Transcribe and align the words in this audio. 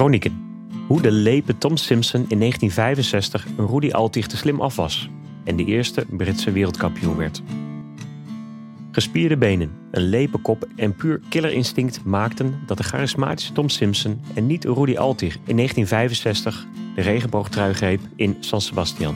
Chronieken. 0.00 0.68
Hoe 0.86 1.00
de 1.00 1.10
lepe 1.10 1.58
Tom 1.58 1.76
Simpson 1.76 2.24
in 2.28 2.38
1965 2.38 3.46
een 3.56 3.66
Rudy 3.66 3.90
Altig 3.90 4.26
te 4.26 4.36
slim 4.36 4.60
af 4.60 4.76
was 4.76 5.10
en 5.44 5.56
de 5.56 5.64
eerste 5.64 6.06
Britse 6.10 6.52
wereldkampioen 6.52 7.16
werd. 7.16 7.42
Gespierde 8.90 9.36
benen, 9.36 9.70
een 9.90 10.02
lepe 10.02 10.38
kop 10.38 10.68
en 10.76 10.94
puur 10.94 11.20
killerinstinct 11.28 12.04
maakten 12.04 12.60
dat 12.66 12.76
de 12.76 12.82
charismatische 12.82 13.52
Tom 13.52 13.68
Simpson 13.68 14.20
en 14.34 14.46
niet 14.46 14.64
Rudy 14.64 14.96
Altig 14.96 15.34
in 15.44 15.56
1965 15.56 16.66
de 16.94 17.00
regenboogtrui 17.00 17.72
greep 17.74 18.00
in 18.16 18.36
San 18.40 18.60
Sebastian. 18.60 19.14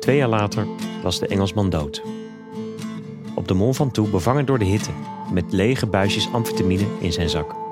Twee 0.00 0.16
jaar 0.16 0.28
later 0.28 0.66
was 1.02 1.18
de 1.18 1.26
Engelsman 1.26 1.70
dood. 1.70 2.02
Op 3.34 3.48
de 3.48 3.54
Mont 3.54 3.76
Ventoux 3.76 4.10
bevangen 4.10 4.46
door 4.46 4.58
de 4.58 4.64
hitte, 4.64 4.90
met 5.32 5.52
lege 5.52 5.86
buisjes 5.86 6.32
amfetamine 6.32 6.84
in 7.00 7.12
zijn 7.12 7.28
zak. 7.28 7.67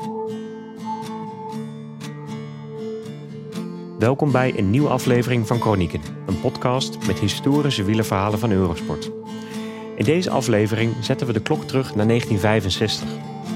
Welkom 3.98 4.32
bij 4.32 4.58
een 4.58 4.70
nieuwe 4.70 4.88
aflevering 4.88 5.46
van 5.46 5.60
Chronieken, 5.60 6.00
een 6.26 6.40
podcast 6.40 7.06
met 7.06 7.18
historische 7.18 7.84
wielerverhalen 7.84 8.38
van 8.38 8.50
Eurosport. 8.50 9.10
In 9.96 10.04
deze 10.04 10.30
aflevering 10.30 10.94
zetten 11.00 11.26
we 11.26 11.32
de 11.32 11.42
klok 11.42 11.64
terug 11.64 11.94
naar 11.94 12.06
1965, 12.06 13.08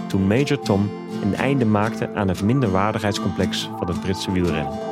toen 0.09 0.27
Major 0.27 0.61
Tom 0.61 0.91
een 1.23 1.35
einde 1.35 1.65
maakte 1.65 2.15
aan 2.15 2.29
het 2.29 2.43
minderwaardigheidscomplex 2.43 3.71
van 3.79 3.89
het 3.89 4.01
Britse 4.01 4.33
wielrennen. 4.33 4.90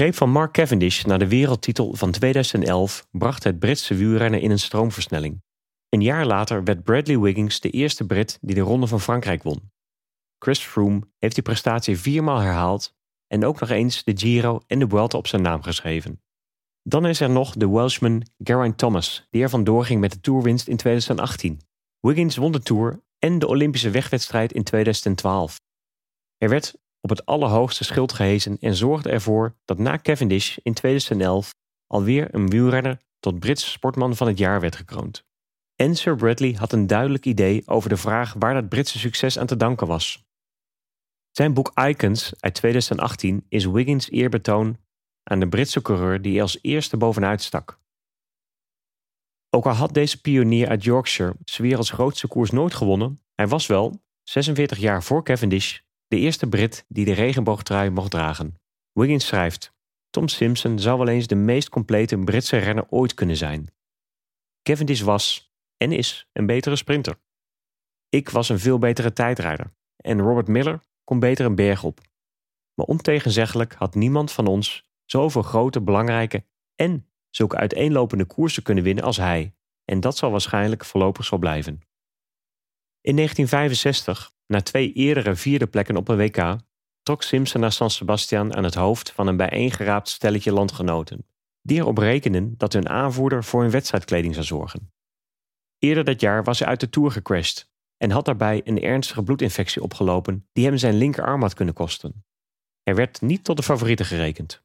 Greep 0.00 0.14
van 0.14 0.30
Mark 0.30 0.52
Cavendish 0.52 1.04
naar 1.04 1.18
de 1.18 1.28
wereldtitel 1.28 1.94
van 1.94 2.10
2011 2.10 3.06
bracht 3.10 3.44
het 3.44 3.58
Britse 3.58 3.94
wielrennen 3.94 4.40
in 4.40 4.50
een 4.50 4.58
stroomversnelling. 4.58 5.42
Een 5.88 6.02
jaar 6.02 6.26
later 6.26 6.64
werd 6.64 6.84
Bradley 6.84 7.18
Wiggins 7.18 7.60
de 7.60 7.70
eerste 7.70 8.06
Brit 8.06 8.38
die 8.40 8.54
de 8.54 8.60
Ronde 8.60 8.86
van 8.86 9.00
Frankrijk 9.00 9.42
won. 9.42 9.70
Chris 10.38 10.60
Froome 10.60 11.00
heeft 11.18 11.34
die 11.34 11.42
prestatie 11.42 11.98
viermaal 11.98 12.38
herhaald 12.38 12.94
en 13.26 13.44
ook 13.44 13.60
nog 13.60 13.70
eens 13.70 14.04
de 14.04 14.12
Giro 14.16 14.60
en 14.66 14.78
de 14.78 14.88
Vuelta 14.88 15.18
op 15.18 15.26
zijn 15.26 15.42
naam 15.42 15.62
geschreven. 15.62 16.22
Dan 16.82 17.06
is 17.06 17.20
er 17.20 17.30
nog 17.30 17.54
de 17.54 17.68
Welshman 17.68 18.26
Geraint 18.38 18.78
Thomas, 18.78 19.26
die 19.30 19.42
er 19.42 19.50
vandoor 19.50 19.84
ging 19.84 20.00
met 20.00 20.12
de 20.12 20.20
Tourwinst 20.20 20.68
in 20.68 20.76
2018. 20.76 21.60
Wiggins 22.00 22.36
won 22.36 22.52
de 22.52 22.60
Tour 22.60 23.02
en 23.18 23.38
de 23.38 23.46
Olympische 23.46 23.90
wegwedstrijd 23.90 24.52
in 24.52 24.62
2012. 24.62 25.60
Er 26.36 26.48
werd 26.48 26.78
op 27.00 27.10
het 27.10 27.26
allerhoogste 27.26 27.84
schild 27.84 28.12
gehezen 28.12 28.56
en 28.60 28.74
zorgde 28.74 29.10
ervoor 29.10 29.54
dat 29.64 29.78
na 29.78 29.98
Cavendish 29.98 30.56
in 30.62 30.74
2011 30.74 31.54
alweer 31.86 32.34
een 32.34 32.48
wielrenner 32.48 33.00
tot 33.20 33.38
Brits 33.38 33.70
sportman 33.70 34.16
van 34.16 34.26
het 34.26 34.38
jaar 34.38 34.60
werd 34.60 34.76
gekroond. 34.76 35.24
En 35.74 35.96
Sir 35.96 36.16
Bradley 36.16 36.52
had 36.52 36.72
een 36.72 36.86
duidelijk 36.86 37.24
idee 37.24 37.62
over 37.66 37.88
de 37.88 37.96
vraag 37.96 38.34
waar 38.38 38.54
dat 38.54 38.68
Britse 38.68 38.98
succes 38.98 39.38
aan 39.38 39.46
te 39.46 39.56
danken 39.56 39.86
was. 39.86 40.28
Zijn 41.30 41.54
boek 41.54 41.72
Icons 41.74 42.32
uit 42.40 42.54
2018 42.54 43.46
is 43.48 43.64
Wiggins' 43.64 44.10
eerbetoon 44.10 44.78
aan 45.22 45.40
de 45.40 45.48
Britse 45.48 45.82
coureur 45.82 46.22
die 46.22 46.42
als 46.42 46.58
eerste 46.62 46.96
bovenuit 46.96 47.42
stak. 47.42 47.78
Ook 49.50 49.66
al 49.66 49.72
had 49.72 49.94
deze 49.94 50.20
pionier 50.20 50.68
uit 50.68 50.84
Yorkshire 50.84 51.34
's 51.44 51.56
werelds 51.56 51.90
grootste 51.90 52.28
koers 52.28 52.50
nooit 52.50 52.74
gewonnen, 52.74 53.22
hij 53.34 53.48
was 53.48 53.66
wel, 53.66 54.02
46 54.22 54.78
jaar 54.78 55.02
voor 55.02 55.24
Cavendish, 55.24 55.78
de 56.10 56.16
eerste 56.16 56.48
Brit 56.48 56.84
die 56.88 57.04
de 57.04 57.12
regenboogtrui 57.12 57.90
mocht 57.90 58.10
dragen. 58.10 58.60
Wiggins 58.92 59.26
schrijft: 59.26 59.72
Tom 60.10 60.28
Simpson 60.28 60.78
zou 60.78 60.98
wel 60.98 61.08
eens 61.08 61.26
de 61.26 61.34
meest 61.34 61.68
complete 61.68 62.18
Britse 62.18 62.56
renner 62.56 62.86
ooit 62.88 63.14
kunnen 63.14 63.36
zijn. 63.36 63.74
Cavendish 64.62 65.00
was 65.00 65.52
en 65.76 65.92
is 65.92 66.28
een 66.32 66.46
betere 66.46 66.76
sprinter. 66.76 67.20
Ik 68.08 68.28
was 68.28 68.48
een 68.48 68.58
veel 68.58 68.78
betere 68.78 69.12
tijdrijder 69.12 69.72
en 69.96 70.20
Robert 70.20 70.48
Miller 70.48 70.80
kon 71.04 71.18
beter 71.18 71.46
een 71.46 71.54
berg 71.54 71.84
op. 71.84 72.00
Maar 72.74 72.86
ontegenzeggelijk 72.86 73.74
had 73.74 73.94
niemand 73.94 74.32
van 74.32 74.46
ons 74.46 74.84
zoveel 75.04 75.42
grote, 75.42 75.80
belangrijke 75.80 76.44
en 76.74 77.08
zulke 77.28 77.56
uiteenlopende 77.56 78.24
koersen 78.24 78.62
kunnen 78.62 78.84
winnen 78.84 79.04
als 79.04 79.16
hij, 79.16 79.54
en 79.84 80.00
dat 80.00 80.16
zal 80.16 80.30
waarschijnlijk 80.30 80.84
voorlopig 80.84 81.24
zo 81.24 81.38
blijven. 81.38 81.80
In 83.00 83.16
1965 83.16 84.32
na 84.50 84.60
twee 84.60 84.92
eerdere 84.92 85.36
vierde 85.36 85.66
plekken 85.66 85.96
op 85.96 86.08
een 86.08 86.16
WK 86.16 86.56
trok 87.02 87.22
Simpson 87.22 87.60
naar 87.60 87.72
San 87.72 87.90
Sebastian 87.90 88.54
aan 88.54 88.64
het 88.64 88.74
hoofd 88.74 89.12
van 89.12 89.26
een 89.26 89.36
bijeengeraapt 89.36 90.08
stelletje 90.08 90.52
landgenoten, 90.52 91.26
die 91.62 91.78
erop 91.78 91.98
rekenden 91.98 92.54
dat 92.56 92.72
hun 92.72 92.88
aanvoerder 92.88 93.44
voor 93.44 93.62
hun 93.62 93.70
wedstrijdkleding 93.70 94.34
zou 94.34 94.46
zorgen. 94.46 94.92
Eerder 95.78 96.04
dat 96.04 96.20
jaar 96.20 96.44
was 96.44 96.58
hij 96.58 96.68
uit 96.68 96.80
de 96.80 96.90
Tour 96.90 97.10
gecrashed 97.10 97.70
en 97.96 98.10
had 98.10 98.24
daarbij 98.24 98.60
een 98.64 98.82
ernstige 98.82 99.22
bloedinfectie 99.22 99.82
opgelopen 99.82 100.48
die 100.52 100.64
hem 100.64 100.76
zijn 100.76 100.94
linkerarm 100.94 101.42
had 101.42 101.54
kunnen 101.54 101.74
kosten. 101.74 102.24
Hij 102.82 102.94
werd 102.94 103.20
niet 103.20 103.44
tot 103.44 103.56
de 103.56 103.62
favorieten 103.62 104.06
gerekend. 104.06 104.62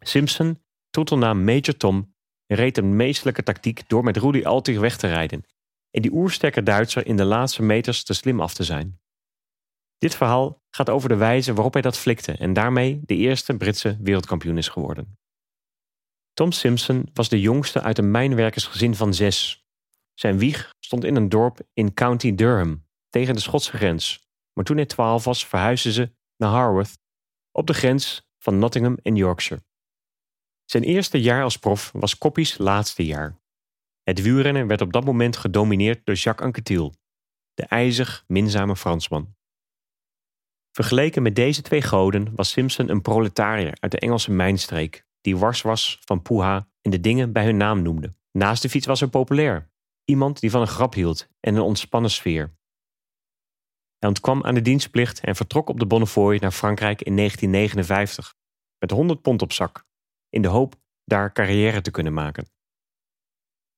Simpson, 0.00 0.62
troetelnaam 0.90 1.44
Major 1.44 1.76
Tom, 1.76 2.14
reed 2.46 2.78
een 2.78 2.96
meestelijke 2.96 3.42
tactiek 3.42 3.88
door 3.88 4.04
met 4.04 4.16
Rudy 4.16 4.44
Altig 4.44 4.78
weg 4.78 4.96
te 4.96 5.06
rijden 5.06 5.44
en 5.90 6.02
die 6.02 6.12
oersterke 6.12 6.62
Duitser 6.62 7.06
in 7.06 7.16
de 7.16 7.24
laatste 7.24 7.62
meters 7.62 8.02
te 8.02 8.14
slim 8.14 8.40
af 8.40 8.54
te 8.54 8.64
zijn. 8.64 9.00
Dit 10.02 10.14
verhaal 10.14 10.62
gaat 10.70 10.90
over 10.90 11.08
de 11.08 11.16
wijze 11.16 11.54
waarop 11.54 11.72
hij 11.72 11.82
dat 11.82 11.98
flikte 11.98 12.32
en 12.32 12.52
daarmee 12.52 13.00
de 13.04 13.14
eerste 13.14 13.56
Britse 13.56 13.98
wereldkampioen 14.00 14.58
is 14.58 14.68
geworden. 14.68 15.18
Tom 16.32 16.52
Simpson 16.52 17.08
was 17.12 17.28
de 17.28 17.40
jongste 17.40 17.80
uit 17.80 17.98
een 17.98 18.10
mijnwerkersgezin 18.10 18.94
van 18.94 19.14
zes. 19.14 19.66
Zijn 20.14 20.38
wieg 20.38 20.70
stond 20.80 21.04
in 21.04 21.16
een 21.16 21.28
dorp 21.28 21.60
in 21.72 21.94
County 21.94 22.34
Durham, 22.34 22.86
tegen 23.08 23.34
de 23.34 23.40
Schotse 23.40 23.76
grens, 23.76 24.26
maar 24.52 24.64
toen 24.64 24.76
hij 24.76 24.86
twaalf 24.86 25.24
was 25.24 25.46
verhuisden 25.46 25.92
ze 25.92 26.12
naar 26.36 26.50
Harworth, 26.50 26.98
op 27.52 27.66
de 27.66 27.74
grens 27.74 28.28
van 28.38 28.58
Nottingham 28.58 28.98
en 29.02 29.16
Yorkshire. 29.16 29.62
Zijn 30.64 30.82
eerste 30.82 31.20
jaar 31.20 31.42
als 31.42 31.56
prof 31.56 31.90
was 31.92 32.18
Koppie's 32.18 32.58
laatste 32.58 33.04
jaar. 33.04 33.40
Het 34.02 34.22
wielrennen 34.22 34.66
werd 34.66 34.80
op 34.80 34.92
dat 34.92 35.04
moment 35.04 35.36
gedomineerd 35.36 36.06
door 36.06 36.14
Jacques 36.14 36.46
Anquetil, 36.46 36.94
de 37.54 37.64
ijzig 37.64 38.24
minzame 38.26 38.76
Fransman. 38.76 39.40
Vergeleken 40.72 41.22
met 41.22 41.34
deze 41.34 41.62
twee 41.62 41.82
goden 41.82 42.34
was 42.34 42.50
Simpson 42.50 42.88
een 42.88 43.02
proletariër 43.02 43.76
uit 43.80 43.92
de 43.92 43.98
Engelse 43.98 44.30
mijnstreek, 44.30 45.04
die 45.20 45.36
wars 45.36 45.62
was 45.62 45.98
van 46.04 46.22
poeha 46.22 46.68
en 46.80 46.90
de 46.90 47.00
dingen 47.00 47.32
bij 47.32 47.44
hun 47.44 47.56
naam 47.56 47.82
noemde. 47.82 48.12
Naast 48.30 48.62
de 48.62 48.68
fiets 48.68 48.86
was 48.86 49.00
hij 49.00 49.08
populair, 49.08 49.70
iemand 50.04 50.40
die 50.40 50.50
van 50.50 50.60
een 50.60 50.66
grap 50.66 50.94
hield 50.94 51.28
en 51.40 51.54
een 51.54 51.62
ontspannen 51.62 52.10
sfeer. 52.10 52.56
Hij 53.98 54.08
ontkwam 54.08 54.44
aan 54.44 54.54
de 54.54 54.62
dienstplicht 54.62 55.20
en 55.20 55.36
vertrok 55.36 55.68
op 55.68 55.78
de 55.78 55.86
Bonnefoy 55.86 56.36
naar 56.36 56.50
Frankrijk 56.50 57.02
in 57.02 57.16
1959, 57.16 58.34
met 58.78 58.90
100 58.90 59.22
pond 59.22 59.42
op 59.42 59.52
zak, 59.52 59.84
in 60.28 60.42
de 60.42 60.48
hoop 60.48 60.74
daar 61.04 61.32
carrière 61.32 61.80
te 61.80 61.90
kunnen 61.90 62.12
maken. 62.12 62.50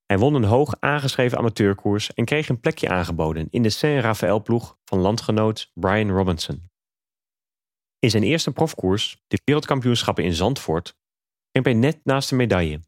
Hij 0.06 0.18
won 0.18 0.34
een 0.34 0.44
hoog 0.44 0.74
aangeschreven 0.80 1.38
amateurkoers 1.38 2.14
en 2.14 2.24
kreeg 2.24 2.48
een 2.48 2.60
plekje 2.60 2.88
aangeboden 2.88 3.46
in 3.50 3.62
de 3.62 3.70
Saint-Raphaël-ploeg 3.70 4.78
van 4.84 4.98
landgenoot 4.98 5.70
Brian 5.74 6.10
Robinson. 6.10 6.72
In 8.04 8.10
zijn 8.10 8.22
eerste 8.22 8.52
profkoers, 8.52 9.22
de 9.26 9.40
wereldkampioenschappen 9.44 10.24
in 10.24 10.32
Zandvoort, 10.34 10.96
ging 11.52 11.64
hij 11.64 11.74
net 11.74 12.00
naast 12.02 12.28
de 12.28 12.34
medaille. 12.34 12.80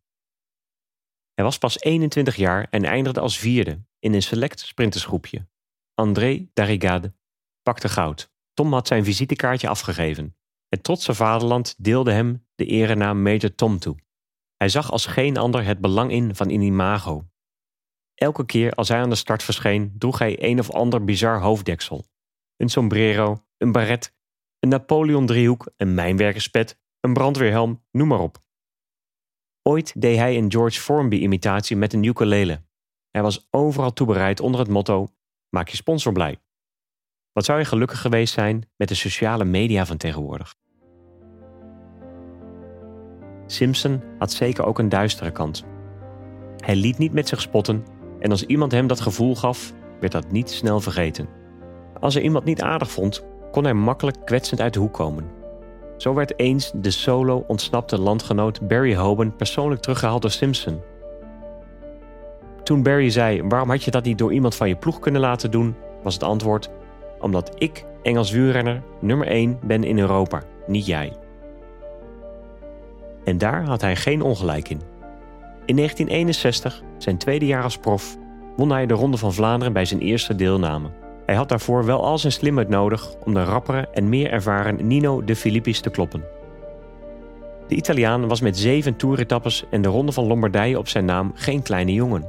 Hij 1.35 1.45
was 1.45 1.59
pas 1.59 1.81
21 1.81 2.37
jaar 2.37 2.67
en 2.71 2.85
eindigde 2.85 3.21
als 3.21 3.39
vierde 3.39 3.85
in 3.99 4.15
een 4.15 4.23
select 4.23 4.61
sprintersgroepje. 4.61 5.49
André 5.95 6.49
Darrigade 6.53 7.15
pakte 7.63 7.89
goud. 7.89 8.31
Tom 8.55 8.73
had 8.73 8.87
zijn 8.87 9.05
visitekaartje 9.05 9.69
afgegeven. 9.69 10.37
Het 10.69 10.83
trotse 10.83 11.15
vaderland 11.15 11.75
deelde 11.79 12.13
hem 12.13 12.47
de 12.55 12.67
erenaam 12.67 13.23
Major 13.23 13.55
Tom 13.55 13.79
toe. 13.79 13.97
Hij 14.57 14.69
zag 14.69 14.91
als 14.91 15.07
geen 15.07 15.37
ander 15.37 15.65
het 15.65 15.81
belang 15.81 16.11
in 16.11 16.35
van 16.35 16.51
een 16.51 16.63
imago. 16.63 17.25
Elke 18.15 18.47
keer 18.47 18.73
als 18.73 18.89
hij 18.89 19.01
aan 19.01 19.11
de 19.11 19.17
start 19.17 19.43
verscheen, 19.43 19.95
droeg 19.99 20.19
hij 20.19 20.43
een 20.43 20.59
of 20.59 20.71
ander 20.71 21.05
bizar 21.05 21.41
hoofddeksel. 21.41 22.05
Een 22.57 22.69
sombrero, 22.69 23.45
een 23.57 23.73
baret, 23.73 24.15
een 24.67 24.73
Napoleon-driehoek, 24.73 25.69
een 25.77 25.95
mijnwerkerspet, 25.95 26.79
een 27.01 27.13
brandweerhelm, 27.13 27.83
noem 27.91 28.09
maar 28.09 28.21
op. 28.21 28.39
Ooit 29.63 30.01
deed 30.01 30.19
hij 30.19 30.37
een 30.37 30.51
George 30.51 30.81
Formby-imitatie 30.81 31.77
met 31.77 31.93
een 31.93 32.03
ukulele. 32.03 32.63
Hij 33.11 33.23
was 33.23 33.47
overal 33.51 33.93
toebereid 33.93 34.41
onder 34.41 34.61
het 34.61 34.69
motto: 34.69 35.09
Maak 35.49 35.69
je 35.69 35.77
sponsor 35.77 36.13
blij. 36.13 36.39
Wat 37.33 37.45
zou 37.45 37.59
je 37.59 37.65
gelukkig 37.65 38.01
geweest 38.01 38.35
zijn 38.35 38.71
met 38.77 38.89
de 38.89 38.95
sociale 38.95 39.45
media 39.45 39.87
van 39.87 39.97
tegenwoordig? 39.97 40.55
Simpson 43.47 44.03
had 44.19 44.33
zeker 44.33 44.65
ook 44.65 44.79
een 44.79 44.89
duistere 44.89 45.33
kant. 45.33 45.65
Hij 46.57 46.77
liet 46.77 46.99
niet 46.99 47.13
met 47.13 47.29
zich 47.29 47.41
spotten 47.41 47.85
en 48.21 48.31
als 48.31 48.43
iemand 48.43 48.73
hem 48.73 48.87
dat 48.87 49.01
gevoel 49.01 49.37
gaf, 49.37 49.73
werd 50.01 50.13
dat 50.13 50.31
niet 50.31 50.51
snel 50.51 50.81
vergeten. 50.81 51.29
Als 52.01 52.15
er 52.15 52.23
iemand 52.23 52.45
niet 52.45 52.63
aardig 52.63 52.91
vond, 52.91 53.25
kon 53.51 53.65
hij 53.65 53.75
makkelijk 53.75 54.17
kwetsend 54.25 54.61
uit 54.61 54.75
de 54.75 54.81
hoek 54.81 54.93
komen. 54.93 55.25
Zo 55.97 56.15
werd 56.15 56.39
eens 56.39 56.73
de 56.75 56.91
solo 56.91 57.45
ontsnapte 57.47 58.01
landgenoot 58.01 58.69
Barry 58.69 58.97
Hoban 58.97 59.37
persoonlijk 59.37 59.81
teruggehaald 59.81 60.23
door 60.23 60.31
Simpson. 60.31 60.81
Toen 62.63 62.83
Barry 62.83 63.11
zei: 63.11 63.43
Waarom 63.43 63.71
had 63.71 63.83
je 63.83 63.91
dat 63.91 64.05
niet 64.05 64.19
door 64.19 64.33
iemand 64.33 64.55
van 64.55 64.69
je 64.69 64.77
ploeg 64.77 64.99
kunnen 64.99 65.21
laten 65.21 65.51
doen? 65.51 65.75
was 66.03 66.15
het 66.15 66.23
antwoord: 66.23 66.71
Omdat 67.21 67.51
ik, 67.59 67.85
Engels 68.03 68.31
wielrenner, 68.31 68.83
nummer 69.01 69.27
1 69.27 69.59
ben 69.63 69.85
in 69.85 69.99
Europa, 69.99 70.43
niet 70.67 70.87
jij. 70.87 71.13
En 73.25 73.39
daar 73.39 73.65
had 73.65 73.81
hij 73.81 73.97
geen 73.97 74.23
ongelijk 74.23 74.69
in. 74.69 74.81
In 75.65 75.77
1961, 75.77 76.83
zijn 76.99 77.19
tweede 77.19 77.47
jaar 77.47 77.63
als 77.63 77.79
prof, 77.79 78.17
won 78.57 78.71
hij 78.71 78.87
de 78.87 78.95
Ronde 78.95 79.17
van 79.17 79.33
Vlaanderen 79.33 79.73
bij 79.73 79.85
zijn 79.85 80.01
eerste 80.01 80.35
deelname. 80.35 80.89
Hij 81.27 81.35
had 81.35 81.49
daarvoor 81.49 81.85
wel 81.85 82.05
al 82.05 82.19
zijn 82.19 82.33
slimheid 82.33 82.69
nodig 82.69 83.15
om 83.25 83.35
de 83.35 83.45
rappere 83.45 83.89
en 83.93 84.09
meer 84.09 84.31
ervaren 84.31 84.87
Nino 84.87 85.25
de 85.25 85.37
Filippis 85.37 85.81
te 85.81 85.91
kloppen. 85.91 86.25
De 87.69 87.75
Italiaan 87.75 88.29
was 88.29 88.41
met 88.41 88.59
zeven 88.59 88.97
toeretappes 88.97 89.65
en 89.71 89.83
de 89.83 89.89
Ronde 89.89 90.13
van 90.13 90.27
Lombardije 90.27 90.79
op 90.79 90.89
zijn 90.89 91.05
naam 91.05 91.33
geen 91.35 91.63
kleine 91.63 91.93
jongen. 91.93 92.29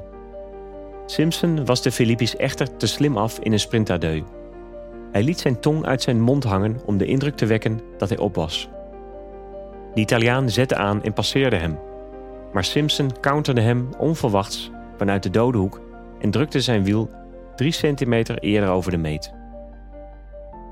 Simpson 1.06 1.66
was 1.66 1.82
de 1.82 1.92
Filippis 1.92 2.36
echter 2.36 2.78
te 2.78 2.88
slim 2.88 3.18
af 3.18 3.40
in 3.40 3.52
een 3.52 3.60
sprintadeu. 3.60 4.24
Hij 5.12 5.24
liet 5.24 5.40
zijn 5.40 5.60
tong 5.60 5.86
uit 5.86 6.02
zijn 6.02 6.22
mond 6.22 6.44
hangen 6.44 6.80
om 6.86 6.98
de 6.98 7.06
indruk 7.06 7.36
te 7.36 7.46
wekken 7.46 7.82
dat 7.98 8.10
hij 8.10 8.18
op 8.18 8.36
was. 8.36 8.70
De 9.94 10.02
Italiaan 10.02 10.50
zette 10.50 10.76
aan 10.76 11.04
en 11.04 11.14
passeerde 11.14 11.56
hem. 11.56 11.80
Maar 12.54 12.64
Simpson 12.64 13.12
counterde 13.22 13.62
hem 13.62 13.90
onverwachts 13.98 14.72
vanuit 14.98 15.24
de 15.24 15.30
dode 15.30 15.58
hoek 15.58 15.82
en 16.20 16.32
drukte 16.32 16.62
zijn 16.62 16.84
wiel 16.84 17.10
3 17.58 17.72
centimeter 17.72 18.40
eerder 18.40 18.70
over 18.70 18.92
de 18.92 18.98
meet. 18.98 19.34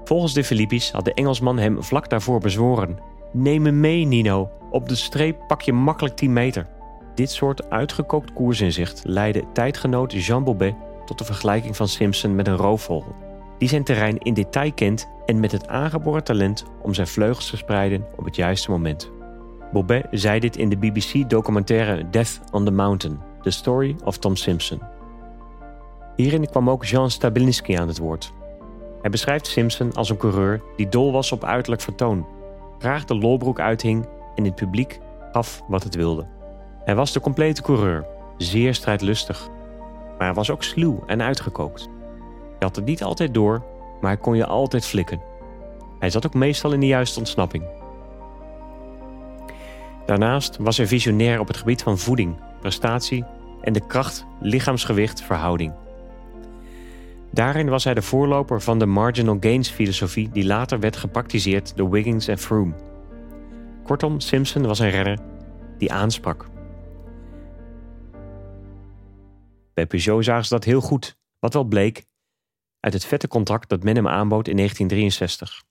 Volgens 0.03 0.33
de 0.33 0.43
Filippis 0.43 0.91
had 0.91 1.05
de 1.05 1.13
Engelsman 1.13 1.57
hem 1.57 1.83
vlak 1.83 2.09
daarvoor 2.09 2.39
bezworen: 2.39 2.97
Neem 3.31 3.61
me 3.61 3.71
mee, 3.71 4.05
Nino. 4.05 4.49
Op 4.71 4.89
de 4.89 4.95
streep 4.95 5.37
pak 5.47 5.61
je 5.61 5.73
makkelijk 5.73 6.15
10 6.15 6.33
meter. 6.33 6.67
Dit 7.15 7.31
soort 7.31 7.69
uitgekookt 7.69 8.33
koersinzicht 8.33 9.01
leidde 9.05 9.43
tijdgenoot 9.53 10.25
Jean 10.25 10.43
Bobet 10.43 10.75
tot 11.05 11.17
de 11.17 11.25
vergelijking 11.25 11.75
van 11.75 11.87
Simpson 11.87 12.35
met 12.35 12.47
een 12.47 12.55
roofvogel, 12.55 13.15
die 13.57 13.69
zijn 13.69 13.83
terrein 13.83 14.17
in 14.17 14.33
detail 14.33 14.73
kent 14.73 15.07
en 15.25 15.39
met 15.39 15.51
het 15.51 15.67
aangeboren 15.67 16.23
talent 16.23 16.65
om 16.81 16.93
zijn 16.93 17.07
vleugels 17.07 17.49
te 17.49 17.57
spreiden 17.57 18.05
op 18.15 18.25
het 18.25 18.35
juiste 18.35 18.71
moment. 18.71 19.11
Bobet 19.71 20.07
zei 20.11 20.39
dit 20.39 20.57
in 20.57 20.69
de 20.69 20.77
BBC-documentaire 20.77 22.09
Death 22.09 22.39
on 22.51 22.65
the 22.65 22.71
Mountain: 22.71 23.19
The 23.41 23.49
Story 23.49 23.95
of 24.03 24.17
Tom 24.17 24.35
Simpson. 24.35 24.81
Hierin 26.15 26.49
kwam 26.49 26.69
ook 26.69 26.85
Jean 26.85 27.11
Stablinski 27.11 27.73
aan 27.73 27.87
het 27.87 27.97
woord. 27.97 28.33
Hij 29.01 29.09
beschrijft 29.09 29.47
Simpson 29.47 29.93
als 29.93 30.09
een 30.09 30.17
coureur 30.17 30.61
die 30.75 30.89
dol 30.89 31.11
was 31.11 31.31
op 31.31 31.43
uiterlijk 31.43 31.81
vertoon, 31.81 32.27
graag 32.79 33.05
de 33.05 33.15
lolbroek 33.15 33.59
uithing 33.59 34.07
en 34.35 34.43
het 34.43 34.55
publiek 34.55 34.99
gaf 35.31 35.63
wat 35.67 35.83
het 35.83 35.95
wilde. 35.95 36.27
Hij 36.83 36.95
was 36.95 37.11
de 37.11 37.19
complete 37.19 37.61
coureur, 37.61 38.05
zeer 38.37 38.73
strijdlustig, 38.73 39.49
maar 40.17 40.27
hij 40.27 40.33
was 40.33 40.49
ook 40.49 40.63
sluw 40.63 41.03
en 41.05 41.21
uitgekookt. 41.21 41.81
Hij 42.29 42.67
had 42.67 42.75
het 42.75 42.85
niet 42.85 43.03
altijd 43.03 43.33
door, 43.33 43.63
maar 44.01 44.11
hij 44.11 44.21
kon 44.21 44.35
je 44.35 44.45
altijd 44.45 44.85
flikken. 44.85 45.21
Hij 45.99 46.09
zat 46.09 46.25
ook 46.25 46.33
meestal 46.33 46.73
in 46.73 46.79
de 46.79 46.87
juiste 46.87 47.19
ontsnapping. 47.19 47.63
Daarnaast 50.05 50.57
was 50.57 50.77
hij 50.77 50.87
visionair 50.87 51.39
op 51.39 51.47
het 51.47 51.57
gebied 51.57 51.83
van 51.83 51.97
voeding, 51.97 52.35
prestatie 52.59 53.25
en 53.61 53.73
de 53.73 53.87
kracht, 53.87 54.25
lichaamsgewicht, 54.39 55.21
verhouding. 55.21 55.73
Daarin 57.35 57.69
was 57.69 57.83
hij 57.83 57.93
de 57.93 58.01
voorloper 58.01 58.61
van 58.61 58.79
de 58.79 58.85
marginal 58.85 59.37
gains 59.39 59.69
filosofie 59.69 60.29
die 60.29 60.45
later 60.45 60.79
werd 60.79 60.95
gepraktiseerd 60.95 61.77
door 61.77 61.89
Wiggins 61.89 62.27
en 62.27 62.37
Froome. 62.37 62.73
Kortom, 63.83 64.19
Simpson 64.19 64.65
was 64.65 64.79
een 64.79 64.89
renner 64.89 65.19
die 65.77 65.91
aansprak. 65.91 66.49
Bij 69.73 69.85
Peugeot 69.85 70.23
zagen 70.23 70.45
ze 70.45 70.53
dat 70.53 70.63
heel 70.63 70.81
goed, 70.81 71.17
wat 71.39 71.53
wel 71.53 71.63
bleek 71.63 72.05
uit 72.79 72.93
het 72.93 73.05
vette 73.05 73.27
contract 73.27 73.69
dat 73.69 73.83
men 73.83 73.95
hem 73.95 74.07
aanbood 74.07 74.47
in 74.47 74.55
1963. 74.55 75.63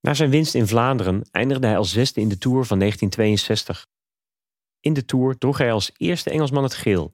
Na 0.00 0.14
zijn 0.14 0.30
winst 0.30 0.54
in 0.54 0.66
Vlaanderen 0.66 1.28
eindigde 1.30 1.66
hij 1.66 1.76
als 1.76 1.92
zesde 1.92 2.20
in 2.20 2.28
de 2.28 2.38
Tour 2.38 2.64
van 2.64 2.78
1962. 2.78 3.86
In 4.80 4.92
de 4.92 5.04
Tour 5.04 5.38
droeg 5.38 5.58
hij 5.58 5.72
als 5.72 5.90
eerste 5.96 6.30
Engelsman 6.30 6.62
het 6.62 6.74
geel, 6.74 7.12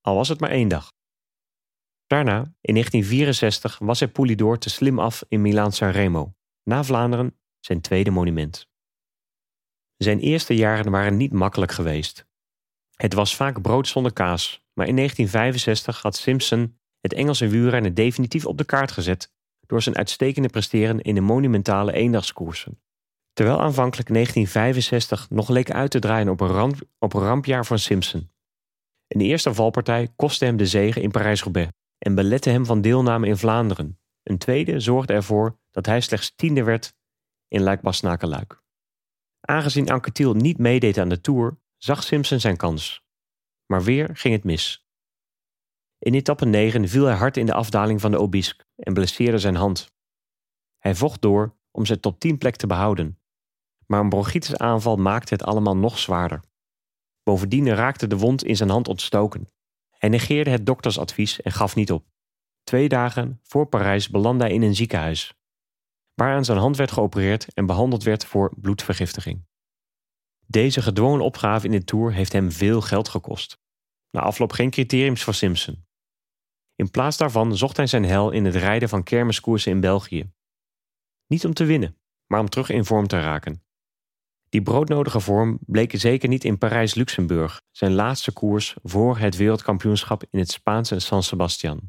al 0.00 0.14
was 0.14 0.28
het 0.28 0.40
maar 0.40 0.50
één 0.50 0.68
dag. 0.68 0.94
Daarna, 2.06 2.36
in 2.60 2.74
1964, 2.74 3.78
was 3.78 3.98
hij 3.98 4.08
Poulidor 4.08 4.58
te 4.58 4.70
slim 4.70 4.98
af 4.98 5.24
in 5.28 5.40
Milaan-San 5.40 5.90
Remo, 5.90 6.34
na 6.62 6.84
Vlaanderen 6.84 7.38
zijn 7.60 7.80
tweede 7.80 8.10
monument. 8.10 8.68
Zijn 9.96 10.20
eerste 10.20 10.54
jaren 10.54 10.90
waren 10.90 11.16
niet 11.16 11.32
makkelijk 11.32 11.72
geweest. 11.72 12.26
Het 12.94 13.12
was 13.12 13.36
vaak 13.36 13.62
brood 13.62 13.88
zonder 13.88 14.12
kaas, 14.12 14.64
maar 14.72 14.86
in 14.86 14.96
1965 14.96 16.02
had 16.02 16.16
Simpson 16.16 16.78
het 17.00 17.12
Engelse 17.12 17.48
wielrennen 17.48 17.94
definitief 17.94 18.46
op 18.46 18.58
de 18.58 18.64
kaart 18.64 18.90
gezet 18.90 19.32
door 19.66 19.82
zijn 19.82 19.96
uitstekende 19.96 20.48
presteren 20.48 21.00
in 21.00 21.14
de 21.14 21.20
monumentale 21.20 21.92
eendagskoersen. 21.92 22.80
Terwijl 23.32 23.60
aanvankelijk 23.60 24.08
1965 24.12 25.30
nog 25.30 25.48
leek 25.48 25.70
uit 25.70 25.90
te 25.90 25.98
draaien 25.98 26.28
op 26.28 26.40
een, 26.40 26.48
ramp, 26.48 26.80
op 26.98 27.14
een 27.14 27.22
rampjaar 27.22 27.66
van 27.66 27.78
Simpson. 27.78 28.30
Een 29.06 29.20
eerste 29.20 29.54
valpartij 29.54 30.12
kostte 30.16 30.44
hem 30.44 30.56
de 30.56 30.66
zege 30.66 31.00
in 31.00 31.10
Parijs-Roubaix 31.10 31.70
en 32.06 32.14
belette 32.14 32.50
hem 32.50 32.66
van 32.66 32.80
deelname 32.80 33.26
in 33.26 33.36
Vlaanderen. 33.36 33.98
Een 34.22 34.38
tweede 34.38 34.80
zorgde 34.80 35.12
ervoor 35.12 35.58
dat 35.70 35.86
hij 35.86 36.00
slechts 36.00 36.34
tiende 36.36 36.62
werd 36.62 36.94
in 37.48 37.62
Luik-Bastenaken-Luik. 37.62 38.62
Aangezien 39.40 39.90
Anquetil 39.90 40.34
niet 40.34 40.58
meedeed 40.58 40.98
aan 40.98 41.08
de 41.08 41.20
Tour, 41.20 41.58
zag 41.76 42.02
Simpson 42.02 42.40
zijn 42.40 42.56
kans. 42.56 43.04
Maar 43.66 43.82
weer 43.82 44.16
ging 44.16 44.34
het 44.34 44.44
mis. 44.44 44.86
In 45.98 46.14
etappe 46.14 46.44
9 46.44 46.88
viel 46.88 47.04
hij 47.04 47.16
hard 47.16 47.36
in 47.36 47.46
de 47.46 47.54
afdaling 47.54 48.00
van 48.00 48.10
de 48.10 48.18
Obisque 48.18 48.64
en 48.76 48.94
blesseerde 48.94 49.38
zijn 49.38 49.54
hand. 49.54 49.92
Hij 50.78 50.94
vocht 50.94 51.22
door 51.22 51.56
om 51.70 51.86
zijn 51.86 52.00
top 52.00 52.20
10 52.20 52.38
plek 52.38 52.56
te 52.56 52.66
behouden. 52.66 53.18
Maar 53.86 54.00
een 54.00 54.08
bronchitisaanval 54.08 54.96
maakte 54.96 55.34
het 55.34 55.44
allemaal 55.44 55.76
nog 55.76 55.98
zwaarder. 55.98 56.40
Bovendien 57.22 57.74
raakte 57.74 58.06
de 58.06 58.16
wond 58.16 58.44
in 58.44 58.56
zijn 58.56 58.70
hand 58.70 58.88
ontstoken. 58.88 59.48
Hij 60.06 60.14
negeerde 60.14 60.50
het 60.50 60.66
doktersadvies 60.66 61.42
en 61.42 61.52
gaf 61.52 61.74
niet 61.74 61.92
op. 61.92 62.06
Twee 62.62 62.88
dagen 62.88 63.40
voor 63.42 63.66
Parijs 63.66 64.08
belandde 64.08 64.44
hij 64.44 64.52
in 64.52 64.62
een 64.62 64.74
ziekenhuis, 64.74 65.34
waar 66.14 66.34
aan 66.34 66.44
zijn 66.44 66.58
hand 66.58 66.76
werd 66.76 66.92
geopereerd 66.92 67.54
en 67.54 67.66
behandeld 67.66 68.02
werd 68.02 68.24
voor 68.24 68.52
bloedvergiftiging. 68.56 69.46
Deze 70.46 70.82
gedwongen 70.82 71.20
opgave 71.20 71.66
in 71.66 71.72
de 71.72 71.84
Tour 71.84 72.12
heeft 72.12 72.32
hem 72.32 72.52
veel 72.52 72.80
geld 72.80 73.08
gekost. 73.08 73.58
Na 74.10 74.20
afloop 74.20 74.52
geen 74.52 74.70
criteriums 74.70 75.22
voor 75.22 75.34
Simpson. 75.34 75.86
In 76.74 76.90
plaats 76.90 77.16
daarvan 77.16 77.56
zocht 77.56 77.76
hij 77.76 77.86
zijn 77.86 78.04
hel 78.04 78.30
in 78.30 78.44
het 78.44 78.54
rijden 78.54 78.88
van 78.88 79.02
kermiskoersen 79.02 79.72
in 79.72 79.80
België. 79.80 80.32
Niet 81.26 81.44
om 81.44 81.54
te 81.54 81.64
winnen, 81.64 81.98
maar 82.26 82.40
om 82.40 82.48
terug 82.48 82.70
in 82.70 82.84
vorm 82.84 83.06
te 83.06 83.20
raken. 83.20 83.65
Die 84.48 84.62
broodnodige 84.62 85.20
vorm 85.20 85.58
bleek 85.66 85.92
zeker 85.96 86.28
niet 86.28 86.44
in 86.44 86.58
Parijs-Luxemburg, 86.58 87.62
zijn 87.70 87.92
laatste 87.92 88.32
koers 88.32 88.76
voor 88.82 89.18
het 89.18 89.36
wereldkampioenschap 89.36 90.24
in 90.30 90.38
het 90.38 90.50
Spaanse 90.50 90.98
San 90.98 91.22
Sebastian. 91.22 91.80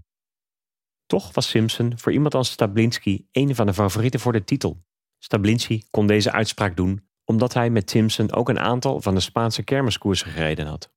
Toch 1.06 1.34
was 1.34 1.50
Simpson 1.50 2.00
voor 2.00 2.12
iemand 2.12 2.36
als 2.36 2.52
Stablinski 2.52 3.28
een 3.32 3.56
van 3.56 3.66
de 3.66 3.74
favorieten 3.74 4.20
voor 4.20 4.34
de 4.34 4.44
titel. 4.44 4.84
Stablinski 5.18 5.84
kon 5.90 6.08
deze 6.08 6.32
uitspraak 6.32 6.76
doen 6.76 7.08
omdat 7.30 7.54
hij 7.54 7.70
met 7.70 7.90
Simpson 7.90 8.32
ook 8.32 8.50
een 8.50 8.60
aantal 8.60 9.02
van 9.02 9.14
de 9.14 9.20
Spaanse 9.20 9.64
kermiskoersen 9.64 10.32
gereden 10.32 10.68
had. 10.68 10.92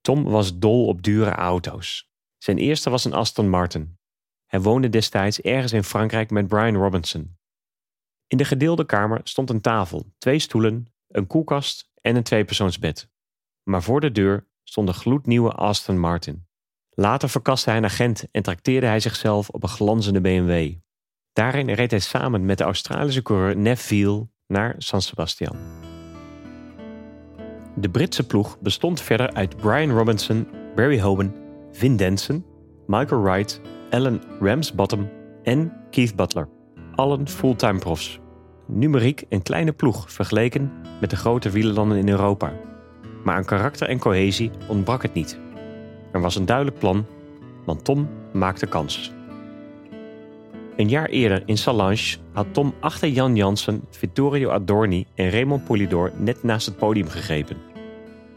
Tom 0.00 0.24
was 0.24 0.58
dol 0.58 0.86
op 0.86 1.02
dure 1.02 1.30
auto's. 1.30 2.10
Zijn 2.36 2.58
eerste 2.58 2.90
was 2.90 3.04
een 3.04 3.12
Aston 3.12 3.48
Martin. 3.48 3.98
Hij 4.46 4.60
woonde 4.60 4.88
destijds 4.88 5.40
ergens 5.40 5.72
in 5.72 5.84
Frankrijk 5.84 6.30
met 6.30 6.48
Brian 6.48 6.74
Robinson. 6.74 7.36
In 8.28 8.36
de 8.36 8.44
gedeelde 8.44 8.86
kamer 8.86 9.20
stond 9.24 9.50
een 9.50 9.60
tafel, 9.60 10.06
twee 10.18 10.38
stoelen, 10.38 10.86
een 11.08 11.26
koelkast 11.26 11.90
en 12.00 12.16
een 12.16 12.22
tweepersoonsbed. 12.22 13.08
Maar 13.62 13.82
voor 13.82 14.00
de 14.00 14.12
deur 14.12 14.46
stond 14.64 14.88
een 14.88 14.94
gloednieuwe 14.94 15.52
Aston 15.52 15.98
Martin. 15.98 16.46
Later 16.90 17.28
verkaste 17.28 17.68
hij 17.68 17.78
een 17.78 17.84
agent 17.84 18.28
en 18.30 18.42
trakteerde 18.42 18.86
hij 18.86 19.00
zichzelf 19.00 19.48
op 19.48 19.62
een 19.62 19.68
glanzende 19.68 20.20
BMW. 20.20 20.74
Daarin 21.32 21.70
reed 21.70 21.90
hij 21.90 22.00
samen 22.00 22.44
met 22.44 22.58
de 22.58 22.64
Australische 22.64 23.22
coureur 23.22 23.56
Neville 23.56 24.28
naar 24.46 24.74
San 24.78 25.02
Sebastian. 25.02 25.56
De 27.74 27.90
Britse 27.90 28.26
ploeg 28.26 28.58
bestond 28.60 29.00
verder 29.00 29.32
uit 29.32 29.56
Brian 29.56 29.90
Robinson, 29.90 30.48
Barry 30.74 31.00
Hoban, 31.00 31.34
Vin 31.72 31.96
Denson, 31.96 32.44
Michael 32.86 33.22
Wright, 33.22 33.60
Alan 33.90 34.22
Ramsbottom 34.40 35.10
en 35.42 35.72
Keith 35.90 36.16
Butler 36.16 36.55
allen 36.96 37.28
fulltime 37.28 37.78
profs. 37.78 38.20
numeriek 38.66 39.24
een 39.28 39.42
kleine 39.42 39.72
ploeg 39.72 40.12
vergeleken 40.12 40.72
met 41.00 41.10
de 41.10 41.16
grote 41.16 41.50
wielerlanden 41.50 41.98
in 41.98 42.08
Europa. 42.08 42.52
Maar 43.24 43.36
aan 43.36 43.44
karakter 43.44 43.88
en 43.88 43.98
cohesie 43.98 44.50
ontbrak 44.68 45.02
het 45.02 45.14
niet. 45.14 45.38
Er 46.12 46.20
was 46.20 46.36
een 46.36 46.46
duidelijk 46.46 46.78
plan, 46.78 47.06
want 47.64 47.84
Tom 47.84 48.08
maakte 48.32 48.66
kans. 48.66 49.12
Een 50.76 50.88
jaar 50.88 51.08
eerder 51.08 51.42
in 51.46 51.58
Salange 51.58 52.16
had 52.32 52.46
Tom 52.52 52.74
achter 52.80 53.08
Jan 53.08 53.36
Jansen, 53.36 53.84
Vittorio 53.90 54.50
Adorni 54.50 55.06
en 55.14 55.30
Raymond 55.30 55.64
Polidor 55.64 56.12
net 56.18 56.42
naast 56.42 56.66
het 56.66 56.76
podium 56.76 57.08
gegrepen. 57.08 57.56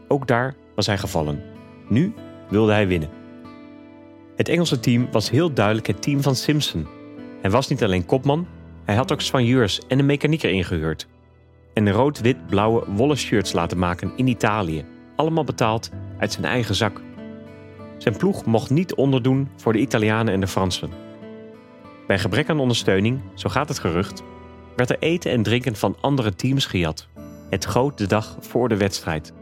Ook 0.08 0.26
daar 0.26 0.54
was 0.74 0.86
hij 0.86 0.98
gevallen. 0.98 1.42
Nu 1.88 2.14
wilde 2.48 2.72
hij 2.72 2.86
winnen. 2.86 3.10
Het 4.36 4.48
Engelse 4.48 4.80
team 4.80 5.08
was 5.10 5.30
heel 5.30 5.52
duidelijk 5.52 5.86
het 5.86 6.02
team 6.02 6.22
van 6.22 6.34
Simpson. 6.34 6.86
Hij 7.40 7.50
was 7.50 7.68
niet 7.68 7.84
alleen 7.84 8.06
kopman, 8.06 8.46
hij 8.84 8.94
had 8.94 9.12
ook 9.12 9.20
soigneurs 9.20 9.80
en 9.88 9.98
een 9.98 10.06
mechanieker 10.06 10.50
ingehuurd. 10.50 11.06
En 11.74 11.90
rood-wit-blauwe 11.90 12.84
wollen 12.94 13.16
shirts 13.16 13.52
laten 13.52 13.78
maken 13.78 14.12
in 14.16 14.26
Italië, 14.26 14.84
allemaal 15.16 15.44
betaald 15.44 15.90
uit 16.18 16.32
zijn 16.32 16.44
eigen 16.44 16.74
zak. 16.74 17.00
Zijn 17.98 18.16
ploeg 18.16 18.44
mocht 18.44 18.70
niet 18.70 18.94
onderdoen 18.94 19.48
voor 19.56 19.72
de 19.72 19.78
Italianen 19.78 20.34
en 20.34 20.40
de 20.40 20.46
Fransen. 20.46 20.90
Bij 22.06 22.18
gebrek 22.18 22.48
aan 22.48 22.60
ondersteuning, 22.60 23.20
zo 23.34 23.48
gaat 23.48 23.68
het 23.68 23.78
gerucht, 23.78 24.22
werd 24.76 24.90
er 24.90 24.98
eten 24.98 25.30
en 25.30 25.42
drinken 25.42 25.76
van 25.76 25.96
andere 26.00 26.34
teams 26.34 26.66
gejat. 26.66 27.08
Het 27.50 27.66
goot 27.66 27.98
de 27.98 28.06
dag 28.06 28.36
voor 28.40 28.68
de 28.68 28.76
wedstrijd. 28.76 29.32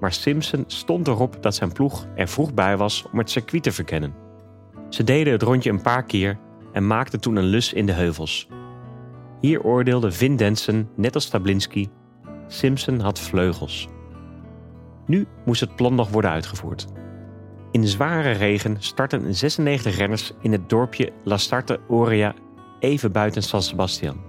Maar 0.00 0.12
Simpson 0.12 0.64
stond 0.66 1.08
erop 1.08 1.42
dat 1.42 1.54
zijn 1.54 1.72
ploeg 1.72 2.06
er 2.14 2.28
vroeg 2.28 2.54
bij 2.54 2.76
was 2.76 3.04
om 3.12 3.18
het 3.18 3.30
circuit 3.30 3.62
te 3.62 3.72
verkennen. 3.72 4.14
Ze 4.88 5.04
deden 5.04 5.32
het 5.32 5.42
rondje 5.42 5.70
een 5.70 5.82
paar 5.82 6.04
keer 6.04 6.38
en 6.72 6.86
maakten 6.86 7.20
toen 7.20 7.36
een 7.36 7.44
lus 7.44 7.72
in 7.72 7.86
de 7.86 7.92
heuvels. 7.92 8.48
Hier 9.40 9.62
oordeelde 9.62 10.12
Vin 10.12 10.36
Denson, 10.36 10.88
net 10.94 11.14
als 11.14 11.24
Stablinski, 11.24 11.88
Simpson 12.46 13.00
had 13.00 13.18
vleugels. 13.18 13.88
Nu 15.06 15.26
moest 15.44 15.60
het 15.60 15.76
plan 15.76 15.94
nog 15.94 16.08
worden 16.08 16.30
uitgevoerd. 16.30 16.86
In 17.70 17.86
zware 17.86 18.30
regen 18.30 18.76
startten 18.78 19.34
96 19.34 19.96
renners 19.96 20.32
in 20.40 20.52
het 20.52 20.68
dorpje 20.68 21.12
La 21.24 21.36
Starte 21.36 21.80
Oria 21.88 22.34
even 22.78 23.12
buiten 23.12 23.42
San 23.42 23.62
Sebastian. 23.62 24.20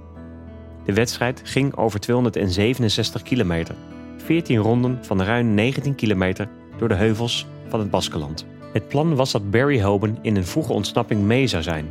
De 0.86 0.93
wedstrijd 0.93 1.41
ging 1.43 1.75
over 1.75 2.00
267 2.00 3.21
kilometer, 3.21 3.75
14 4.17 4.57
ronden 4.57 5.00
van 5.01 5.21
ruim 5.21 5.53
19 5.53 5.95
kilometer 5.95 6.50
door 6.77 6.88
de 6.88 6.95
heuvels 6.95 7.48
van 7.67 7.79
het 7.79 7.89
Baskeland. 7.89 8.45
Het 8.74 8.88
plan 8.88 9.15
was 9.15 9.31
dat 9.31 9.51
Barry 9.51 9.81
Hoban 9.81 10.17
in 10.21 10.36
een 10.36 10.45
vroege 10.45 10.74
ontsnapping 10.74 11.21
mee 11.21 11.48
zou 11.48 11.63
zijn. 11.63 11.88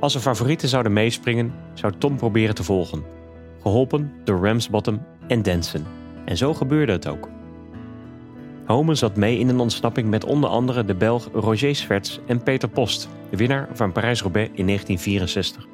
Als 0.00 0.14
er 0.14 0.20
favorieten 0.20 0.68
zouden 0.68 0.92
meespringen, 0.92 1.52
zou 1.74 1.92
Tom 1.98 2.16
proberen 2.16 2.54
te 2.54 2.62
volgen, 2.62 3.04
geholpen 3.62 4.12
door 4.24 4.46
Ramsbottom 4.46 5.06
en 5.28 5.42
Denson. 5.42 5.84
En 6.24 6.36
zo 6.36 6.54
gebeurde 6.54 6.92
het 6.92 7.06
ook. 7.06 7.28
Homen 8.66 8.96
zat 8.96 9.16
mee 9.16 9.38
in 9.38 9.48
een 9.48 9.60
ontsnapping 9.60 10.08
met 10.08 10.24
onder 10.24 10.50
andere 10.50 10.84
de 10.84 10.94
Belg 10.94 11.28
Roger 11.32 11.74
Sverts 11.74 12.20
en 12.26 12.42
Peter 12.42 12.68
Post, 12.68 13.08
de 13.30 13.36
winnaar 13.36 13.68
van 13.72 13.92
Parijs-Roubaix 13.92 14.48
in 14.54 14.66
1964. 14.66 15.66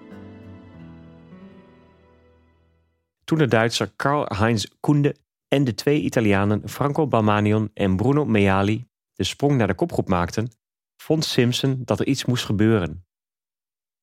Toen 3.24 3.38
de 3.38 3.46
Duitser 3.46 3.92
Karl-Heinz 3.96 4.64
Koende 4.80 5.16
en 5.48 5.64
de 5.64 5.74
twee 5.74 6.00
Italianen 6.00 6.68
Franco 6.68 7.06
Balmanion 7.06 7.70
en 7.74 7.96
Bruno 7.96 8.24
Meali 8.24 8.86
de 9.12 9.24
sprong 9.24 9.56
naar 9.56 9.66
de 9.66 9.74
kopgroep 9.74 10.08
maakten, 10.08 10.50
vond 10.96 11.24
Simpson 11.24 11.82
dat 11.84 12.00
er 12.00 12.06
iets 12.06 12.24
moest 12.24 12.44
gebeuren. 12.44 13.04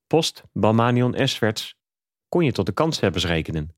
Post, 0.10 0.44
Balmanion 0.54 1.16
en 1.16 1.30
Sverts 1.30 1.76
kon 2.28 2.46
je 2.46 2.52
tot 2.52 2.66
de 2.66 2.72
kanshebbers 2.72 3.26
rekenen. 3.26 3.76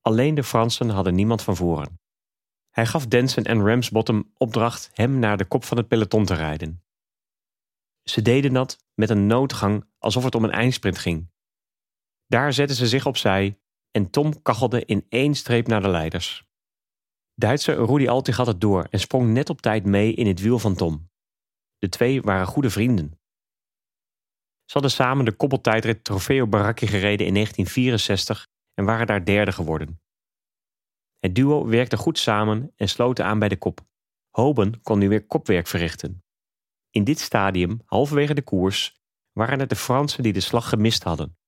Alleen 0.00 0.34
de 0.34 0.44
Fransen 0.44 0.88
hadden 0.88 1.14
niemand 1.14 1.42
van 1.42 1.56
voren. 1.56 2.00
Hij 2.70 2.86
gaf 2.86 3.06
Denson 3.06 3.44
en 3.44 3.66
Ramsbottom 3.66 4.32
opdracht 4.36 4.90
hem 4.92 5.18
naar 5.18 5.36
de 5.36 5.44
kop 5.44 5.64
van 5.64 5.76
het 5.76 5.88
peloton 5.88 6.24
te 6.24 6.34
rijden. 6.34 6.84
Ze 8.02 8.22
deden 8.22 8.52
dat 8.52 8.84
met 8.94 9.10
een 9.10 9.26
noodgang 9.26 9.84
alsof 9.98 10.24
het 10.24 10.34
om 10.34 10.44
een 10.44 10.50
eindsprint 10.50 10.98
ging. 10.98 11.30
Daar 12.26 12.52
zetten 12.52 12.76
ze 12.76 12.88
zich 12.88 13.06
opzij 13.06 13.58
en 13.90 14.10
Tom 14.10 14.42
kachelde 14.42 14.84
in 14.84 15.06
één 15.08 15.34
streep 15.34 15.66
naar 15.66 15.82
de 15.82 15.88
leiders. 15.88 16.46
Duitser 17.34 17.86
Rudi 17.86 18.08
Altig 18.08 18.36
had 18.36 18.46
het 18.46 18.60
door 18.60 18.86
en 18.90 19.00
sprong 19.00 19.32
net 19.32 19.50
op 19.50 19.60
tijd 19.60 19.84
mee 19.84 20.14
in 20.14 20.26
het 20.26 20.40
wiel 20.40 20.58
van 20.58 20.74
Tom. 20.74 21.10
De 21.78 21.88
twee 21.88 22.22
waren 22.22 22.46
goede 22.46 22.70
vrienden. 22.70 23.18
Hadden 24.74 24.92
samen 24.92 25.24
de 25.24 25.32
koppeltijdrit 25.32 26.04
Trofeo 26.04 26.46
Baracchi 26.46 26.86
gereden 26.86 27.26
in 27.26 27.34
1964 27.34 28.46
en 28.74 28.84
waren 28.84 29.06
daar 29.06 29.24
derde 29.24 29.52
geworden. 29.52 30.00
Het 31.18 31.34
duo 31.34 31.66
werkte 31.66 31.96
goed 31.96 32.18
samen 32.18 32.72
en 32.76 32.88
sloot 32.88 33.20
aan 33.20 33.38
bij 33.38 33.48
de 33.48 33.56
kop. 33.56 33.80
Hoben 34.30 34.82
kon 34.82 34.98
nu 34.98 35.08
weer 35.08 35.26
kopwerk 35.26 35.66
verrichten. 35.66 36.24
In 36.90 37.04
dit 37.04 37.20
stadium, 37.20 37.80
halverwege 37.84 38.34
de 38.34 38.42
koers, 38.42 39.02
waren 39.32 39.60
het 39.60 39.68
de 39.68 39.76
Fransen 39.76 40.22
die 40.22 40.32
de 40.32 40.40
slag 40.40 40.68
gemist 40.68 41.02
hadden. 41.02 41.38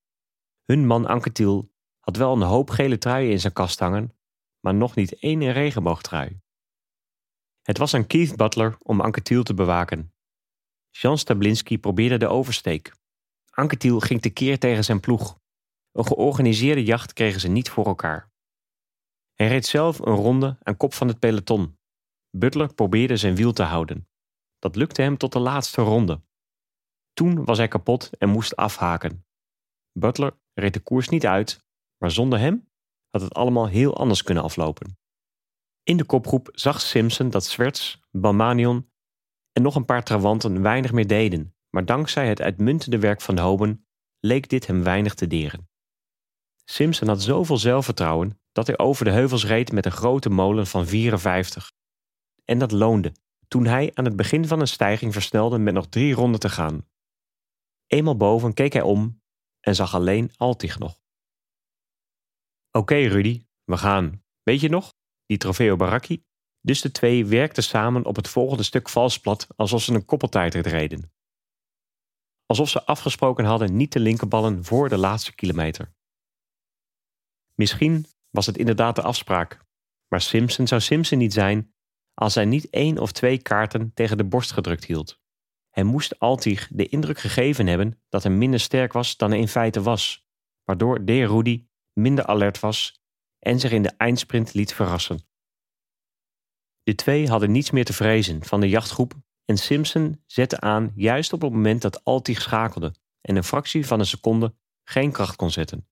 Hun 0.64 0.86
man 0.86 1.06
Anquetil 1.06 1.72
had 2.00 2.16
wel 2.16 2.32
een 2.32 2.42
hoop 2.42 2.70
gele 2.70 2.98
truien 2.98 3.30
in 3.30 3.40
zijn 3.40 3.52
kast 3.52 3.78
hangen, 3.78 4.16
maar 4.60 4.74
nog 4.74 4.94
niet 4.94 5.18
één 5.18 5.52
regenboogtrui. 5.52 6.40
Het 7.62 7.78
was 7.78 7.94
aan 7.94 8.06
Keith 8.06 8.36
Butler 8.36 8.76
om 8.82 9.00
Anquetil 9.00 9.42
te 9.42 9.54
bewaken. 9.54 10.14
Jan 10.90 11.18
Stablinski 11.18 11.78
probeerde 11.78 12.16
de 12.16 12.28
oversteek. 12.28 12.92
Anquetil 13.56 14.00
ging 14.00 14.20
tekeer 14.20 14.58
tegen 14.58 14.84
zijn 14.84 15.00
ploeg. 15.00 15.38
Een 15.92 16.06
georganiseerde 16.06 16.84
jacht 16.84 17.12
kregen 17.12 17.40
ze 17.40 17.48
niet 17.48 17.70
voor 17.70 17.86
elkaar. 17.86 18.30
Hij 19.34 19.48
reed 19.48 19.66
zelf 19.66 19.98
een 19.98 20.14
ronde 20.14 20.56
aan 20.62 20.76
kop 20.76 20.94
van 20.94 21.08
het 21.08 21.18
peloton. 21.18 21.78
Butler 22.30 22.74
probeerde 22.74 23.16
zijn 23.16 23.36
wiel 23.36 23.52
te 23.52 23.62
houden. 23.62 24.08
Dat 24.58 24.76
lukte 24.76 25.02
hem 25.02 25.16
tot 25.16 25.32
de 25.32 25.38
laatste 25.38 25.82
ronde. 25.82 26.22
Toen 27.12 27.44
was 27.44 27.58
hij 27.58 27.68
kapot 27.68 28.10
en 28.18 28.28
moest 28.28 28.56
afhaken. 28.56 29.26
Butler 29.92 30.38
reed 30.54 30.74
de 30.74 30.80
koers 30.80 31.08
niet 31.08 31.26
uit, 31.26 31.64
maar 31.98 32.10
zonder 32.10 32.38
hem 32.38 32.68
had 33.10 33.20
het 33.20 33.34
allemaal 33.34 33.68
heel 33.68 33.96
anders 33.96 34.22
kunnen 34.22 34.42
aflopen. 34.42 34.98
In 35.82 35.96
de 35.96 36.04
kopgroep 36.04 36.48
zag 36.52 36.80
Simpson 36.80 37.30
dat 37.30 37.44
Swerts, 37.44 38.00
Balmanion 38.10 38.90
en 39.52 39.62
nog 39.62 39.74
een 39.74 39.84
paar 39.84 40.04
trawanten 40.04 40.62
weinig 40.62 40.92
meer 40.92 41.06
deden, 41.06 41.55
maar 41.70 41.84
dankzij 41.84 42.28
het 42.28 42.40
uitmuntende 42.40 42.98
werk 42.98 43.20
van 43.20 43.38
Hoben 43.38 43.86
leek 44.20 44.48
dit 44.48 44.66
hem 44.66 44.82
weinig 44.82 45.14
te 45.14 45.26
deren. 45.26 45.68
Simpson 46.64 47.08
had 47.08 47.22
zoveel 47.22 47.56
zelfvertrouwen 47.56 48.40
dat 48.52 48.66
hij 48.66 48.78
over 48.78 49.04
de 49.04 49.10
heuvels 49.10 49.46
reed 49.46 49.72
met 49.72 49.84
een 49.84 49.92
grote 49.92 50.28
molen 50.28 50.66
van 50.66 50.86
54. 50.86 51.72
En 52.44 52.58
dat 52.58 52.72
loonde, 52.72 53.12
toen 53.48 53.66
hij 53.66 53.90
aan 53.94 54.04
het 54.04 54.16
begin 54.16 54.46
van 54.46 54.60
een 54.60 54.68
stijging 54.68 55.12
versnelde 55.12 55.58
met 55.58 55.74
nog 55.74 55.86
drie 55.88 56.14
ronden 56.14 56.40
te 56.40 56.48
gaan. 56.48 56.86
Eenmaal 57.86 58.16
boven 58.16 58.54
keek 58.54 58.72
hij 58.72 58.82
om 58.82 59.22
en 59.60 59.74
zag 59.74 59.94
alleen 59.94 60.32
Altig 60.36 60.78
nog. 60.78 61.00
Oké, 62.70 62.94
Rudy, 62.94 63.46
we 63.64 63.76
gaan. 63.76 64.22
Weet 64.42 64.60
je 64.60 64.68
nog? 64.68 64.94
Die 65.26 65.38
Trofeo 65.38 65.76
Baracchi? 65.76 66.24
Dus 66.60 66.80
de 66.80 66.90
twee 66.90 67.26
werkten 67.26 67.62
samen 67.62 68.04
op 68.04 68.16
het 68.16 68.28
volgende 68.28 68.62
stuk 68.62 68.88
valsplat 68.88 69.46
alsof 69.56 69.82
ze 69.82 69.94
een 69.94 70.04
koppeltijdrit 70.04 70.66
reden. 70.66 71.12
Alsof 72.46 72.68
ze 72.68 72.84
afgesproken 72.84 73.44
hadden 73.44 73.76
niet 73.76 73.90
te 73.90 74.00
linkerballen 74.00 74.64
voor 74.64 74.88
de 74.88 74.96
laatste 74.96 75.34
kilometer. 75.34 75.94
Misschien 77.54 78.06
was 78.30 78.46
het 78.46 78.58
inderdaad 78.58 78.96
de 78.96 79.02
afspraak, 79.02 79.64
maar 80.08 80.20
Simpson 80.20 80.66
zou 80.66 80.80
Simpson 80.80 81.18
niet 81.18 81.32
zijn 81.32 81.74
als 82.14 82.34
hij 82.34 82.44
niet 82.44 82.70
één 82.70 82.98
of 82.98 83.12
twee 83.12 83.42
kaarten 83.42 83.92
tegen 83.94 84.16
de 84.16 84.24
borst 84.24 84.52
gedrukt 84.52 84.84
hield. 84.84 85.20
Hij 85.70 85.84
moest 85.84 86.18
Altig 86.18 86.68
de 86.72 86.88
indruk 86.88 87.18
gegeven 87.18 87.66
hebben 87.66 88.02
dat 88.08 88.22
hij 88.22 88.32
minder 88.32 88.60
sterk 88.60 88.92
was 88.92 89.16
dan 89.16 89.30
hij 89.30 89.38
in 89.38 89.48
feite 89.48 89.82
was, 89.82 90.26
waardoor 90.64 91.04
De 91.04 91.26
Rudy 91.26 91.66
minder 91.92 92.26
alert 92.26 92.60
was 92.60 93.00
en 93.38 93.60
zich 93.60 93.70
in 93.70 93.82
de 93.82 93.92
eindsprint 93.96 94.54
liet 94.54 94.74
verrassen. 94.74 95.28
De 96.82 96.94
twee 96.94 97.28
hadden 97.28 97.50
niets 97.50 97.70
meer 97.70 97.84
te 97.84 97.92
vrezen 97.92 98.44
van 98.44 98.60
de 98.60 98.68
jachtgroep 98.68 99.14
en 99.46 99.56
Simpson 99.56 100.22
zette 100.26 100.60
aan 100.60 100.92
juist 100.94 101.32
op 101.32 101.40
het 101.40 101.52
moment 101.52 101.82
dat 101.82 102.04
Altig 102.04 102.42
schakelde 102.42 102.94
en 103.20 103.36
een 103.36 103.44
fractie 103.44 103.86
van 103.86 103.98
een 103.98 104.06
seconde 104.06 104.54
geen 104.84 105.12
kracht 105.12 105.36
kon 105.36 105.50
zetten. 105.50 105.88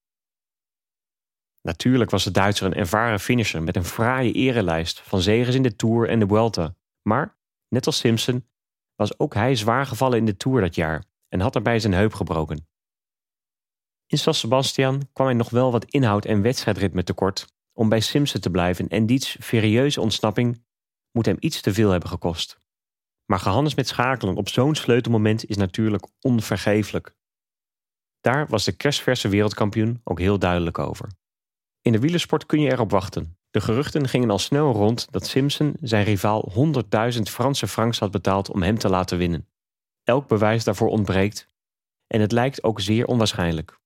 Natuurlijk 1.60 2.10
was 2.10 2.24
de 2.24 2.30
Duitser 2.30 2.66
een 2.66 2.74
ervaren 2.74 3.20
finisher 3.20 3.62
met 3.62 3.76
een 3.76 3.84
fraaie 3.84 4.32
erelijst 4.32 5.00
van 5.00 5.20
zegens 5.20 5.56
in 5.56 5.62
de 5.62 5.76
Tour 5.76 6.08
en 6.08 6.18
de 6.18 6.26
Vuelta. 6.26 6.74
Maar, 7.02 7.38
net 7.68 7.86
als 7.86 7.98
Simpson, 7.98 8.48
was 8.94 9.18
ook 9.18 9.34
hij 9.34 9.56
zwaar 9.56 9.86
gevallen 9.86 10.18
in 10.18 10.26
de 10.26 10.36
Tour 10.36 10.60
dat 10.60 10.74
jaar 10.74 11.04
en 11.28 11.40
had 11.40 11.52
daarbij 11.52 11.78
zijn 11.78 11.92
heup 11.92 12.14
gebroken. 12.14 12.68
In 14.06 14.18
San 14.18 14.34
Sebastian 14.34 15.08
kwam 15.12 15.26
hij 15.26 15.36
nog 15.36 15.50
wel 15.50 15.72
wat 15.72 15.84
inhoud 15.84 16.24
en 16.24 16.42
wedstrijdritme 16.42 17.02
tekort 17.02 17.46
om 17.72 17.88
bij 17.88 18.00
Simpson 18.00 18.40
te 18.40 18.50
blijven 18.50 18.88
en 18.88 19.06
diets 19.06 19.36
furieuze 19.40 20.00
ontsnapping 20.00 20.64
moet 21.10 21.26
hem 21.26 21.36
iets 21.40 21.60
te 21.60 21.74
veel 21.74 21.90
hebben 21.90 22.08
gekost. 22.08 22.63
Maar 23.26 23.38
gehandeld 23.38 23.76
met 23.76 23.88
schakelen 23.88 24.36
op 24.36 24.48
zo'n 24.48 24.74
sleutelmoment 24.74 25.44
is 25.44 25.56
natuurlijk 25.56 26.06
onvergeeflijk. 26.20 27.14
Daar 28.20 28.46
was 28.46 28.64
de 28.64 28.72
kerstverse 28.72 29.28
wereldkampioen 29.28 30.00
ook 30.04 30.18
heel 30.18 30.38
duidelijk 30.38 30.78
over. 30.78 31.08
In 31.80 31.92
de 31.92 31.98
wielersport 31.98 32.46
kun 32.46 32.60
je 32.60 32.72
erop 32.72 32.90
wachten. 32.90 33.36
De 33.50 33.60
geruchten 33.60 34.08
gingen 34.08 34.30
al 34.30 34.38
snel 34.38 34.72
rond 34.72 35.12
dat 35.12 35.26
Simpson 35.26 35.76
zijn 35.80 36.04
rivaal 36.04 36.52
100.000 37.14 37.20
Franse 37.22 37.66
francs 37.66 37.98
had 37.98 38.10
betaald 38.10 38.50
om 38.50 38.62
hem 38.62 38.78
te 38.78 38.88
laten 38.88 39.18
winnen. 39.18 39.48
Elk 40.02 40.28
bewijs 40.28 40.64
daarvoor 40.64 40.88
ontbreekt 40.88 41.48
en 42.06 42.20
het 42.20 42.32
lijkt 42.32 42.62
ook 42.62 42.80
zeer 42.80 43.06
onwaarschijnlijk. 43.06 43.80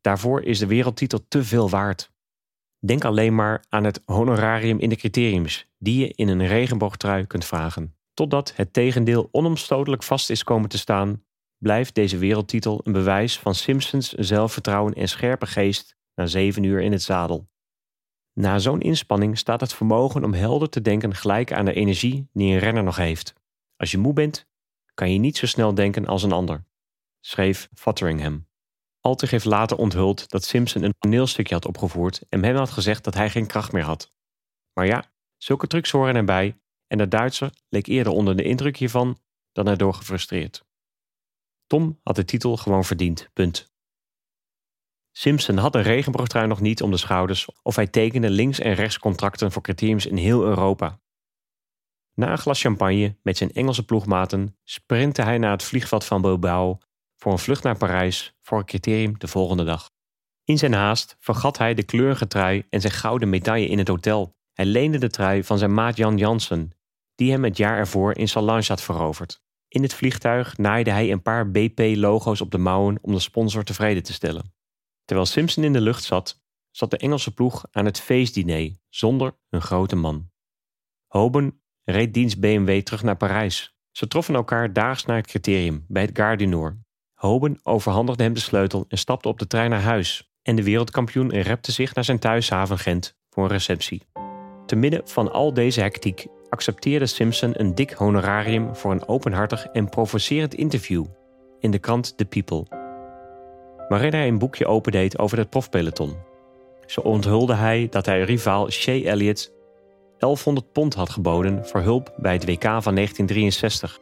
Daarvoor 0.00 0.42
is 0.42 0.58
de 0.58 0.66
wereldtitel 0.66 1.24
te 1.28 1.44
veel 1.44 1.70
waard. 1.70 2.12
Denk 2.78 3.04
alleen 3.04 3.34
maar 3.34 3.64
aan 3.68 3.84
het 3.84 4.02
honorarium 4.04 4.78
in 4.78 4.88
de 4.88 4.96
criteriums 4.96 5.68
die 5.78 5.98
je 6.00 6.12
in 6.14 6.28
een 6.28 6.46
regenboogtrui 6.46 7.26
kunt 7.26 7.44
vragen. 7.44 7.94
Totdat 8.14 8.52
het 8.56 8.72
tegendeel 8.72 9.28
onomstotelijk 9.30 10.02
vast 10.02 10.30
is 10.30 10.44
komen 10.44 10.68
te 10.68 10.78
staan, 10.78 11.24
blijft 11.58 11.94
deze 11.94 12.18
wereldtitel 12.18 12.80
een 12.84 12.92
bewijs 12.92 13.38
van 13.38 13.54
Simpsons 13.54 14.08
zelfvertrouwen 14.12 14.94
en 14.94 15.08
scherpe 15.08 15.46
geest 15.46 15.96
na 16.14 16.26
zeven 16.26 16.62
uur 16.62 16.80
in 16.80 16.92
het 16.92 17.02
zadel. 17.02 17.48
Na 18.32 18.58
zo'n 18.58 18.80
inspanning 18.80 19.38
staat 19.38 19.60
het 19.60 19.74
vermogen 19.74 20.24
om 20.24 20.32
helder 20.32 20.68
te 20.68 20.80
denken 20.80 21.14
gelijk 21.14 21.52
aan 21.52 21.64
de 21.64 21.72
energie 21.72 22.28
die 22.32 22.52
een 22.52 22.58
renner 22.58 22.82
nog 22.82 22.96
heeft. 22.96 23.34
Als 23.76 23.90
je 23.90 23.98
moe 23.98 24.12
bent, 24.12 24.48
kan 24.94 25.12
je 25.12 25.18
niet 25.18 25.36
zo 25.36 25.46
snel 25.46 25.74
denken 25.74 26.06
als 26.06 26.22
een 26.22 26.32
ander, 26.32 26.64
schreef 27.20 27.68
Fotheringham. 27.74 28.48
Altig 29.00 29.30
heeft 29.30 29.44
later 29.44 29.76
onthuld 29.76 30.30
dat 30.30 30.44
Simpson 30.44 30.82
een 30.82 30.94
toneelstukje 30.98 31.54
had 31.54 31.66
opgevoerd 31.66 32.22
en 32.28 32.44
hem 32.44 32.56
had 32.56 32.70
gezegd 32.70 33.04
dat 33.04 33.14
hij 33.14 33.30
geen 33.30 33.46
kracht 33.46 33.72
meer 33.72 33.82
had. 33.82 34.12
Maar 34.72 34.86
ja, 34.86 35.12
zulke 35.36 35.66
trucs 35.66 35.90
horen 35.90 36.16
erbij 36.16 36.60
en 36.90 36.98
de 36.98 37.08
Duitser 37.08 37.52
leek 37.68 37.86
eerder 37.86 38.12
onder 38.12 38.36
de 38.36 38.42
indruk 38.42 38.76
hiervan 38.76 39.18
dan 39.52 39.66
erdoor 39.66 39.94
gefrustreerd. 39.94 40.64
Tom 41.66 42.00
had 42.02 42.16
de 42.16 42.24
titel 42.24 42.56
gewoon 42.56 42.84
verdiend, 42.84 43.30
punt. 43.32 43.72
Simpson 45.10 45.56
had 45.56 45.74
een 45.74 45.82
regenboogtrui 45.82 46.46
nog 46.46 46.60
niet 46.60 46.82
om 46.82 46.90
de 46.90 46.96
schouders 46.96 47.48
of 47.62 47.76
hij 47.76 47.86
tekende 47.86 48.30
links 48.30 48.58
en 48.58 48.74
rechts 48.74 48.98
contracten 48.98 49.52
voor 49.52 49.62
criteriums 49.62 50.06
in 50.06 50.16
heel 50.16 50.44
Europa. 50.44 51.00
Na 52.14 52.30
een 52.30 52.38
glas 52.38 52.60
champagne 52.60 53.16
met 53.22 53.36
zijn 53.36 53.52
Engelse 53.52 53.84
ploegmaten 53.84 54.56
sprintte 54.64 55.22
hij 55.22 55.38
naar 55.38 55.50
het 55.50 55.62
vliegveld 55.62 56.04
van 56.04 56.20
Bilbao 56.20 56.78
voor 57.16 57.32
een 57.32 57.38
vlucht 57.38 57.62
naar 57.62 57.76
Parijs 57.76 58.34
voor 58.40 58.58
een 58.58 58.64
criterium 58.64 59.18
de 59.18 59.28
volgende 59.28 59.64
dag. 59.64 59.90
In 60.44 60.58
zijn 60.58 60.72
haast 60.72 61.16
vergat 61.18 61.58
hij 61.58 61.74
de 61.74 61.82
kleurige 61.82 62.26
trui 62.26 62.66
en 62.70 62.80
zijn 62.80 62.92
gouden 62.92 63.28
medaille 63.28 63.68
in 63.68 63.78
het 63.78 63.88
hotel. 63.88 64.34
Hij 64.52 64.64
leende 64.64 64.98
de 64.98 65.10
trui 65.10 65.44
van 65.44 65.58
zijn 65.58 65.74
maat 65.74 65.96
Jan 65.96 66.16
Jansen, 66.16 66.72
die 67.20 67.30
hem 67.30 67.44
het 67.44 67.56
jaar 67.56 67.76
ervoor 67.76 68.16
in 68.16 68.28
Salange 68.28 68.64
had 68.66 68.82
veroverd. 68.82 69.42
In 69.68 69.82
het 69.82 69.94
vliegtuig 69.94 70.56
naaide 70.56 70.90
hij 70.90 71.12
een 71.12 71.22
paar 71.22 71.50
BP-logo's 71.50 72.40
op 72.40 72.50
de 72.50 72.58
mouwen 72.58 72.98
om 73.02 73.12
de 73.12 73.18
sponsor 73.18 73.64
tevreden 73.64 74.02
te 74.02 74.12
stellen. 74.12 74.54
Terwijl 75.04 75.26
Simpson 75.26 75.64
in 75.64 75.72
de 75.72 75.80
lucht 75.80 76.04
zat, 76.04 76.42
zat 76.70 76.90
de 76.90 76.96
Engelse 76.96 77.34
ploeg 77.34 77.64
aan 77.70 77.84
het 77.84 78.00
feestdiner 78.00 78.76
zonder 78.88 79.38
een 79.50 79.60
grote 79.60 79.96
man. 79.96 80.30
Hoben 81.06 81.62
reed 81.84 82.14
dienst 82.14 82.40
BMW 82.40 82.80
terug 82.80 83.02
naar 83.02 83.16
Parijs. 83.16 83.76
Ze 83.90 84.08
troffen 84.08 84.34
elkaar 84.34 84.72
daags 84.72 85.04
naar 85.04 85.16
het 85.16 85.26
criterium 85.26 85.84
bij 85.88 86.02
het 86.02 86.16
Gare 86.16 86.36
du. 86.36 86.78
Hoben 87.14 87.60
overhandigde 87.62 88.22
hem 88.22 88.34
de 88.34 88.40
sleutel 88.40 88.84
en 88.88 88.98
stapte 88.98 89.28
op 89.28 89.38
de 89.38 89.46
trein 89.46 89.70
naar 89.70 89.82
huis. 89.82 90.32
En 90.42 90.56
de 90.56 90.62
wereldkampioen 90.62 91.30
repte 91.30 91.72
zich 91.72 91.94
naar 91.94 92.04
zijn 92.04 92.18
thuishaven 92.18 92.78
Gent 92.78 93.18
voor 93.30 93.42
een 93.42 93.50
receptie. 93.50 94.02
Te 94.66 94.76
midden 94.76 95.08
van 95.08 95.32
al 95.32 95.54
deze 95.54 95.80
hectiek 95.80 96.26
accepteerde 96.50 97.06
Simpson 97.06 97.52
een 97.60 97.74
dik 97.74 97.90
honorarium 97.90 98.76
voor 98.76 98.90
een 98.90 99.08
openhartig 99.08 99.66
en 99.66 99.88
provocerend 99.88 100.54
interview 100.54 101.04
in 101.60 101.70
de 101.70 101.78
krant 101.78 102.16
The 102.16 102.24
People, 102.24 102.66
waarin 103.88 104.12
hij 104.12 104.28
een 104.28 104.38
boekje 104.38 104.66
opendeed 104.66 105.18
over 105.18 105.38
het 105.38 105.50
profpeloton. 105.50 106.16
Zo 106.86 107.00
onthulde 107.00 107.54
hij 107.54 107.86
dat 107.90 108.06
hij 108.06 108.22
rivaal 108.22 108.70
Shea 108.70 109.04
Elliott 109.04 109.52
1100 110.18 110.72
pond 110.72 110.94
had 110.94 111.10
geboden 111.10 111.66
voor 111.66 111.80
hulp 111.80 112.14
bij 112.16 112.32
het 112.32 112.44
WK 112.44 112.62
van 112.62 112.94
1963 112.94 114.00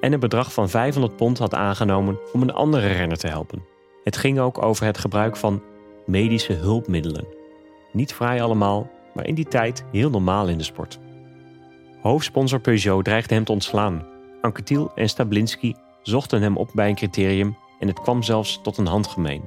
en 0.00 0.12
een 0.12 0.20
bedrag 0.20 0.52
van 0.52 0.68
500 0.68 1.16
pond 1.16 1.38
had 1.38 1.54
aangenomen 1.54 2.18
om 2.32 2.42
een 2.42 2.52
andere 2.52 2.86
renner 2.86 3.18
te 3.18 3.28
helpen. 3.28 3.64
Het 4.04 4.16
ging 4.16 4.38
ook 4.38 4.62
over 4.62 4.86
het 4.86 4.98
gebruik 4.98 5.36
van 5.36 5.62
medische 6.06 6.52
hulpmiddelen. 6.52 7.26
Niet 7.92 8.14
vrij 8.14 8.42
allemaal, 8.42 8.90
maar 9.14 9.26
in 9.26 9.34
die 9.34 9.48
tijd 9.48 9.84
heel 9.92 10.10
normaal 10.10 10.48
in 10.48 10.58
de 10.58 10.64
sport. 10.64 10.98
Hoofdsponsor 12.00 12.60
Peugeot 12.60 13.04
dreigde 13.04 13.34
hem 13.34 13.44
te 13.44 13.52
ontslaan. 13.52 14.06
Anquetil 14.40 14.90
en 14.94 15.08
Stablinski 15.08 15.74
zochten 16.02 16.42
hem 16.42 16.56
op 16.56 16.70
bij 16.74 16.88
een 16.88 16.94
criterium 16.94 17.56
en 17.78 17.88
het 17.88 18.00
kwam 18.00 18.22
zelfs 18.22 18.60
tot 18.62 18.76
een 18.76 18.86
handgemeen. 18.86 19.42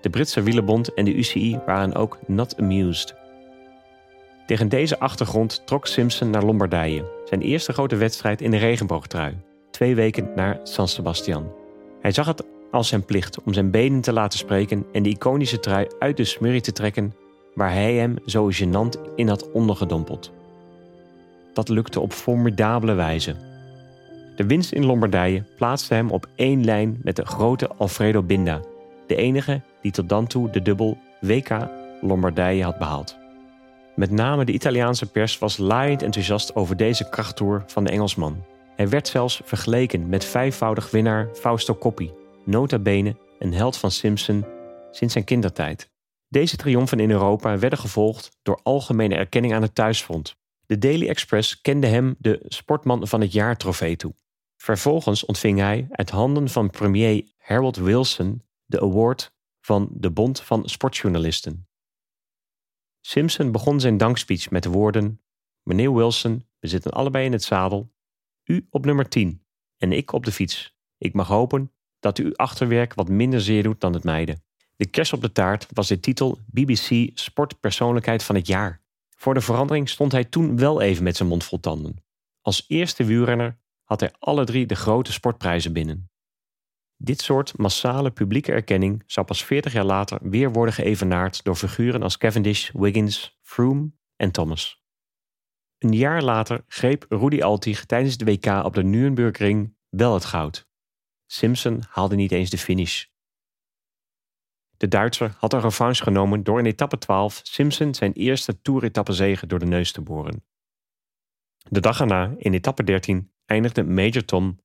De 0.00 0.10
Britse 0.10 0.42
wielerbond 0.42 0.94
en 0.94 1.04
de 1.04 1.14
UCI 1.14 1.60
waren 1.66 1.94
ook 1.94 2.18
not 2.26 2.56
amused. 2.58 3.14
Tegen 4.46 4.68
deze 4.68 4.98
achtergrond 4.98 5.62
trok 5.66 5.86
Simpson 5.86 6.30
naar 6.30 6.44
Lombardije, 6.44 7.04
zijn 7.24 7.40
eerste 7.40 7.72
grote 7.72 7.96
wedstrijd 7.96 8.40
in 8.40 8.50
de 8.50 8.56
regenboogtrui, 8.56 9.34
twee 9.70 9.94
weken 9.94 10.32
na 10.34 10.60
San 10.62 10.88
Sebastian. 10.88 11.52
Hij 12.00 12.12
zag 12.12 12.26
het 12.26 12.44
als 12.70 12.88
zijn 12.88 13.04
plicht 13.04 13.42
om 13.42 13.52
zijn 13.52 13.70
benen 13.70 14.00
te 14.00 14.12
laten 14.12 14.38
spreken 14.38 14.86
en 14.92 15.02
de 15.02 15.08
iconische 15.08 15.60
trui 15.60 15.86
uit 15.98 16.16
de 16.16 16.24
smurrie 16.24 16.60
te 16.60 16.72
trekken 16.72 17.14
waar 17.54 17.72
hij 17.72 17.94
hem 17.94 18.16
zo 18.26 18.50
gênant 18.50 19.14
in 19.14 19.28
had 19.28 19.50
ondergedompeld. 19.50 20.32
Dat 21.56 21.68
lukte 21.68 22.00
op 22.00 22.12
formidabele 22.12 22.92
wijze. 22.92 23.34
De 24.36 24.46
winst 24.46 24.72
in 24.72 24.84
Lombardije 24.84 25.44
plaatste 25.56 25.94
hem 25.94 26.10
op 26.10 26.28
één 26.34 26.64
lijn 26.64 26.98
met 27.02 27.16
de 27.16 27.24
grote 27.24 27.68
Alfredo 27.68 28.22
Binda, 28.22 28.60
de 29.06 29.16
enige 29.16 29.60
die 29.82 29.92
tot 29.92 30.08
dan 30.08 30.26
toe 30.26 30.50
de 30.50 30.62
dubbel 30.62 30.98
WK 31.20 31.68
Lombardije 32.00 32.64
had 32.64 32.78
behaald. 32.78 33.16
Met 33.94 34.10
name 34.10 34.44
de 34.44 34.52
Italiaanse 34.52 35.10
pers 35.10 35.38
was 35.38 35.56
laaiend 35.56 36.02
enthousiast 36.02 36.54
over 36.54 36.76
deze 36.76 37.08
krachttoer 37.08 37.62
van 37.66 37.84
de 37.84 37.90
Engelsman. 37.90 38.44
Hij 38.76 38.88
werd 38.88 39.08
zelfs 39.08 39.40
vergeleken 39.44 40.08
met 40.08 40.24
vijfvoudig 40.24 40.90
winnaar 40.90 41.28
Fausto 41.34 41.74
Coppi, 41.74 42.12
nota 42.44 42.78
bene 42.78 43.16
een 43.38 43.54
held 43.54 43.76
van 43.76 43.90
Simpson 43.90 44.44
sinds 44.90 45.12
zijn 45.12 45.24
kindertijd. 45.24 45.90
Deze 46.28 46.56
triomfen 46.56 47.00
in 47.00 47.10
Europa 47.10 47.58
werden 47.58 47.78
gevolgd 47.78 48.30
door 48.42 48.60
algemene 48.62 49.14
erkenning 49.14 49.54
aan 49.54 49.62
het 49.62 49.74
thuisfront. 49.74 50.36
De 50.66 50.78
Daily 50.78 51.08
Express 51.08 51.60
kende 51.60 51.86
hem 51.86 52.14
de 52.18 52.44
Sportman 52.44 53.08
van 53.08 53.20
het 53.20 53.32
Jaar 53.32 53.56
trofee 53.56 53.96
toe. 53.96 54.14
Vervolgens 54.56 55.24
ontving 55.24 55.58
hij 55.58 55.86
uit 55.90 56.10
handen 56.10 56.48
van 56.48 56.70
premier 56.70 57.24
Harold 57.38 57.76
Wilson 57.76 58.42
de 58.64 58.80
award 58.80 59.34
van 59.60 59.88
de 59.92 60.10
Bond 60.10 60.40
van 60.40 60.68
Sportjournalisten. 60.68 61.68
Simpson 63.00 63.52
begon 63.52 63.80
zijn 63.80 63.96
dankspeech 63.96 64.50
met 64.50 64.62
de 64.62 64.68
woorden: 64.68 65.20
Meneer 65.62 65.94
Wilson, 65.94 66.46
we 66.58 66.68
zitten 66.68 66.90
allebei 66.90 67.24
in 67.24 67.32
het 67.32 67.42
zadel. 67.42 67.94
U 68.44 68.66
op 68.70 68.84
nummer 68.84 69.08
10 69.08 69.44
en 69.76 69.92
ik 69.92 70.12
op 70.12 70.24
de 70.24 70.32
fiets. 70.32 70.76
Ik 70.98 71.14
mag 71.14 71.28
hopen 71.28 71.72
dat 72.00 72.18
u 72.18 72.24
uw 72.24 72.34
achterwerk 72.34 72.94
wat 72.94 73.08
minder 73.08 73.40
zeer 73.40 73.62
doet 73.62 73.80
dan 73.80 73.92
het 73.92 74.04
mijde. 74.04 74.38
De 74.76 74.86
kers 74.86 75.12
op 75.12 75.20
de 75.20 75.32
taart 75.32 75.66
was 75.72 75.88
de 75.88 76.00
titel 76.00 76.38
BBC 76.46 77.10
Sportpersoonlijkheid 77.14 78.22
van 78.22 78.34
het 78.34 78.46
jaar. 78.46 78.84
Voor 79.18 79.34
de 79.34 79.40
verandering 79.40 79.88
stond 79.88 80.12
hij 80.12 80.24
toen 80.24 80.56
wel 80.56 80.80
even 80.80 81.04
met 81.04 81.16
zijn 81.16 81.28
mond 81.28 81.44
vol 81.44 81.60
tanden. 81.60 82.04
Als 82.40 82.64
eerste 82.68 83.04
wielrenner 83.04 83.58
had 83.84 84.00
hij 84.00 84.12
alle 84.18 84.44
drie 84.44 84.66
de 84.66 84.74
grote 84.74 85.12
sportprijzen 85.12 85.72
binnen. 85.72 86.10
Dit 86.96 87.20
soort 87.20 87.58
massale 87.58 88.10
publieke 88.10 88.52
erkenning 88.52 89.02
zou 89.06 89.26
pas 89.26 89.44
40 89.44 89.72
jaar 89.72 89.84
later 89.84 90.18
weer 90.22 90.52
worden 90.52 90.74
geëvenaard 90.74 91.44
door 91.44 91.56
figuren 91.56 92.02
als 92.02 92.18
Cavendish, 92.18 92.70
Wiggins, 92.72 93.38
Froome 93.42 93.90
en 94.16 94.30
Thomas. 94.30 94.84
Een 95.78 95.92
jaar 95.92 96.22
later 96.22 96.64
greep 96.68 97.06
Rudy 97.08 97.42
Altig 97.42 97.84
tijdens 97.84 98.16
de 98.16 98.24
WK 98.24 98.64
op 98.64 98.74
de 98.74 98.84
Nürburgring 98.84 99.76
wel 99.88 100.14
het 100.14 100.24
goud. 100.24 100.68
Simpson 101.26 101.82
haalde 101.88 102.16
niet 102.16 102.32
eens 102.32 102.50
de 102.50 102.58
finish. 102.58 103.04
De 104.76 104.88
Duitser 104.88 105.34
had 105.38 105.52
een 105.52 105.60
revanche 105.60 106.02
genomen 106.02 106.42
door 106.42 106.58
in 106.58 106.66
etappe 106.66 106.98
12 106.98 107.40
Simpson 107.42 107.94
zijn 107.94 108.12
eerste 108.12 108.60
toeretappezege 108.60 109.46
door 109.46 109.58
de 109.58 109.66
neus 109.66 109.92
te 109.92 110.00
boren. 110.00 110.44
De 111.68 111.80
dag 111.80 112.00
erna, 112.00 112.34
in 112.38 112.54
etappe 112.54 112.84
13, 112.84 113.32
eindigde 113.44 113.84
Major 113.84 114.24
Tom 114.24 114.60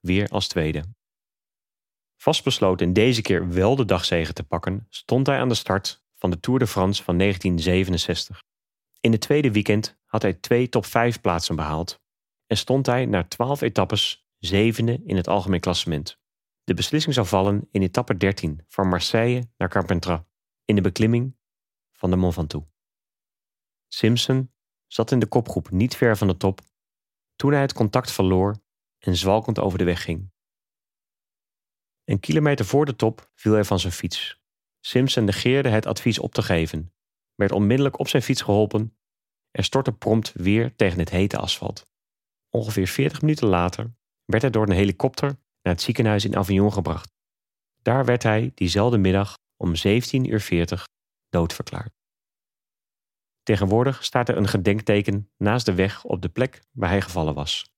weer 0.00 0.28
als 0.28 0.48
tweede. 0.48 0.84
Vastbesloten 2.16 2.92
deze 2.92 3.22
keer 3.22 3.48
wel 3.52 3.76
de 3.76 3.84
dagzegen 3.84 4.34
te 4.34 4.44
pakken, 4.44 4.86
stond 4.88 5.26
hij 5.26 5.38
aan 5.38 5.48
de 5.48 5.54
start 5.54 6.04
van 6.14 6.30
de 6.30 6.40
Tour 6.40 6.58
de 6.58 6.66
France 6.66 7.02
van 7.02 7.18
1967. 7.18 8.42
In 9.00 9.12
het 9.12 9.20
tweede 9.20 9.52
weekend 9.52 9.98
had 10.04 10.22
hij 10.22 10.34
twee 10.34 10.68
top 10.68 10.86
5 10.86 11.20
plaatsen 11.20 11.56
behaald 11.56 12.00
en 12.46 12.56
stond 12.56 12.86
hij 12.86 13.06
na 13.06 13.24
12 13.24 13.60
etappes 13.60 14.26
zevende 14.38 15.00
in 15.04 15.16
het 15.16 15.28
algemeen 15.28 15.60
klassement. 15.60 16.18
De 16.66 16.74
beslissing 16.74 17.14
zou 17.14 17.26
vallen 17.26 17.68
in 17.70 17.82
etappe 17.82 18.16
13 18.16 18.64
van 18.68 18.88
Marseille 18.88 19.48
naar 19.56 19.68
Carpentras 19.68 20.20
in 20.64 20.74
de 20.74 20.80
beklimming 20.80 21.36
van 21.92 22.10
de 22.10 22.16
Mont 22.16 22.34
Ventoux. 22.34 22.66
Simpson 23.88 24.52
zat 24.86 25.10
in 25.10 25.18
de 25.18 25.26
kopgroep 25.26 25.70
niet 25.70 25.96
ver 25.96 26.16
van 26.16 26.26
de 26.26 26.36
top 26.36 26.60
toen 27.36 27.52
hij 27.52 27.60
het 27.60 27.72
contact 27.72 28.12
verloor 28.12 28.56
en 28.98 29.16
zwalkend 29.16 29.58
over 29.58 29.78
de 29.78 29.84
weg 29.84 30.02
ging. 30.02 30.32
Een 32.04 32.20
kilometer 32.20 32.64
voor 32.64 32.84
de 32.84 32.96
top 32.96 33.30
viel 33.34 33.52
hij 33.52 33.64
van 33.64 33.78
zijn 33.78 33.92
fiets. 33.92 34.42
Simpson 34.80 35.24
negeerde 35.24 35.68
het 35.68 35.86
advies 35.86 36.18
op 36.18 36.34
te 36.34 36.42
geven, 36.42 36.94
werd 37.34 37.52
onmiddellijk 37.52 37.98
op 37.98 38.08
zijn 38.08 38.22
fiets 38.22 38.42
geholpen 38.42 38.96
en 39.50 39.64
stortte 39.64 39.92
prompt 39.92 40.32
weer 40.32 40.76
tegen 40.76 40.98
het 40.98 41.10
hete 41.10 41.38
asfalt. 41.38 41.90
Ongeveer 42.50 42.86
40 42.86 43.20
minuten 43.20 43.48
later 43.48 43.94
werd 44.24 44.42
hij 44.42 44.50
door 44.50 44.66
een 44.66 44.76
helikopter 44.76 45.44
naar 45.66 45.74
het 45.74 45.84
ziekenhuis 45.84 46.24
in 46.24 46.36
Avignon 46.36 46.72
gebracht. 46.72 47.12
Daar 47.82 48.04
werd 48.04 48.22
hij 48.22 48.52
diezelfde 48.54 48.98
middag 48.98 49.38
om 49.56 49.72
17.40 49.74 49.80
uur 50.12 50.86
doodverklaard. 51.28 51.92
Tegenwoordig 53.42 54.04
staat 54.04 54.28
er 54.28 54.36
een 54.36 54.48
gedenkteken 54.48 55.30
naast 55.36 55.66
de 55.66 55.74
weg 55.74 56.04
op 56.04 56.22
de 56.22 56.28
plek 56.28 56.62
waar 56.72 56.88
hij 56.88 57.00
gevallen 57.00 57.34
was. 57.34 57.70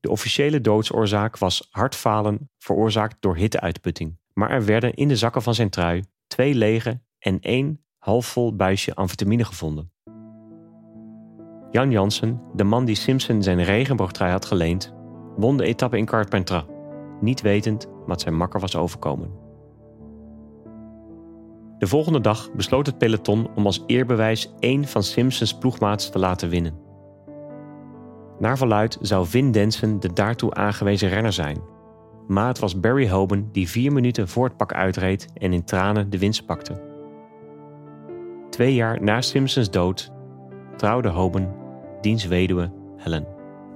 De 0.00 0.10
officiële 0.10 0.60
doodsoorzaak 0.60 1.38
was 1.38 1.68
hartfalen 1.70 2.50
veroorzaakt 2.58 3.16
door 3.20 3.36
hitteuitputting, 3.36 4.18
maar 4.32 4.50
er 4.50 4.64
werden 4.64 4.94
in 4.94 5.08
de 5.08 5.16
zakken 5.16 5.42
van 5.42 5.54
zijn 5.54 5.70
trui 5.70 6.04
twee 6.26 6.54
lege 6.54 7.00
en 7.18 7.40
één 7.40 7.84
halfvol 7.98 8.56
buisje 8.56 8.94
amfetamine 8.94 9.44
gevonden. 9.44 9.92
Jan 11.70 11.90
Jansen, 11.90 12.42
de 12.54 12.64
man 12.64 12.84
die 12.84 12.94
Simpson 12.94 13.42
zijn 13.42 13.64
regenboogtrui 13.64 14.30
had 14.30 14.44
geleend, 14.44 14.94
won 15.36 15.56
de 15.56 15.64
etappe 15.64 15.96
in 15.96 16.04
Carpentras, 16.04 16.64
niet 17.22 17.40
wetend 17.40 17.88
wat 18.06 18.20
zijn 18.20 18.36
makker 18.36 18.60
was 18.60 18.76
overkomen. 18.76 19.30
De 21.78 21.86
volgende 21.86 22.20
dag 22.20 22.52
besloot 22.52 22.86
het 22.86 22.98
peloton 22.98 23.48
om 23.54 23.66
als 23.66 23.82
eerbewijs 23.86 24.54
één 24.58 24.84
van 24.84 25.02
Simpsons 25.02 25.58
ploegmaats 25.58 26.10
te 26.10 26.18
laten 26.18 26.48
winnen. 26.48 26.78
Naar 28.38 28.56
verluid 28.56 28.98
zou 29.00 29.26
Vin 29.26 29.52
Denson 29.52 30.00
de 30.00 30.12
daartoe 30.12 30.54
aangewezen 30.54 31.08
renner 31.08 31.32
zijn. 31.32 31.58
Maar 32.26 32.48
het 32.48 32.58
was 32.58 32.80
Barry 32.80 33.08
Hoban 33.08 33.48
die 33.52 33.68
vier 33.68 33.92
minuten 33.92 34.28
voor 34.28 34.44
het 34.44 34.56
pak 34.56 34.72
uitreed 34.72 35.28
en 35.34 35.52
in 35.52 35.64
tranen 35.64 36.10
de 36.10 36.18
winst 36.18 36.46
pakte. 36.46 36.82
Twee 38.50 38.74
jaar 38.74 39.02
na 39.02 39.20
Simpsons 39.20 39.70
dood 39.70 40.12
trouwde 40.76 41.08
Hoban 41.08 41.54
diens 42.00 42.26
weduwe 42.26 42.72
Helen. 42.96 43.31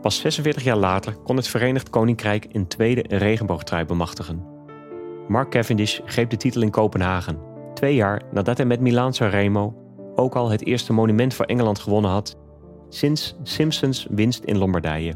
Pas 0.06 0.20
46 0.20 0.62
jaar 0.64 0.76
later 0.76 1.16
kon 1.16 1.36
het 1.36 1.48
Verenigd 1.48 1.90
Koninkrijk 1.90 2.46
een 2.52 2.66
tweede 2.66 3.04
regenboogtrui 3.08 3.84
bemachtigen. 3.84 4.44
Mark 5.28 5.50
Cavendish 5.50 6.00
greep 6.04 6.30
de 6.30 6.36
titel 6.36 6.62
in 6.62 6.70
Kopenhagen, 6.70 7.38
twee 7.74 7.94
jaar 7.94 8.22
nadat 8.32 8.56
hij 8.56 8.66
met 8.66 8.80
Milan 8.80 9.14
Sanremo 9.14 9.74
ook 10.14 10.34
al 10.34 10.50
het 10.50 10.64
eerste 10.66 10.92
monument 10.92 11.34
voor 11.34 11.44
Engeland 11.44 11.78
gewonnen 11.78 12.10
had 12.10 12.36
sinds 12.88 13.36
Simpsons 13.42 14.06
winst 14.10 14.44
in 14.44 14.58
Lombardije. 14.58 15.14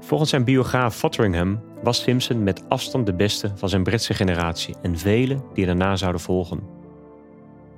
Volgens 0.00 0.30
zijn 0.30 0.44
biograaf 0.44 0.96
Fotheringham 0.96 1.60
was 1.82 2.02
Simpson 2.02 2.42
met 2.42 2.68
afstand 2.68 3.06
de 3.06 3.14
beste 3.14 3.52
van 3.54 3.68
zijn 3.68 3.82
Britse 3.82 4.14
generatie 4.14 4.74
en 4.82 4.98
velen 4.98 5.42
die 5.54 5.66
daarna 5.66 5.96
zouden 5.96 6.20
volgen. 6.20 6.60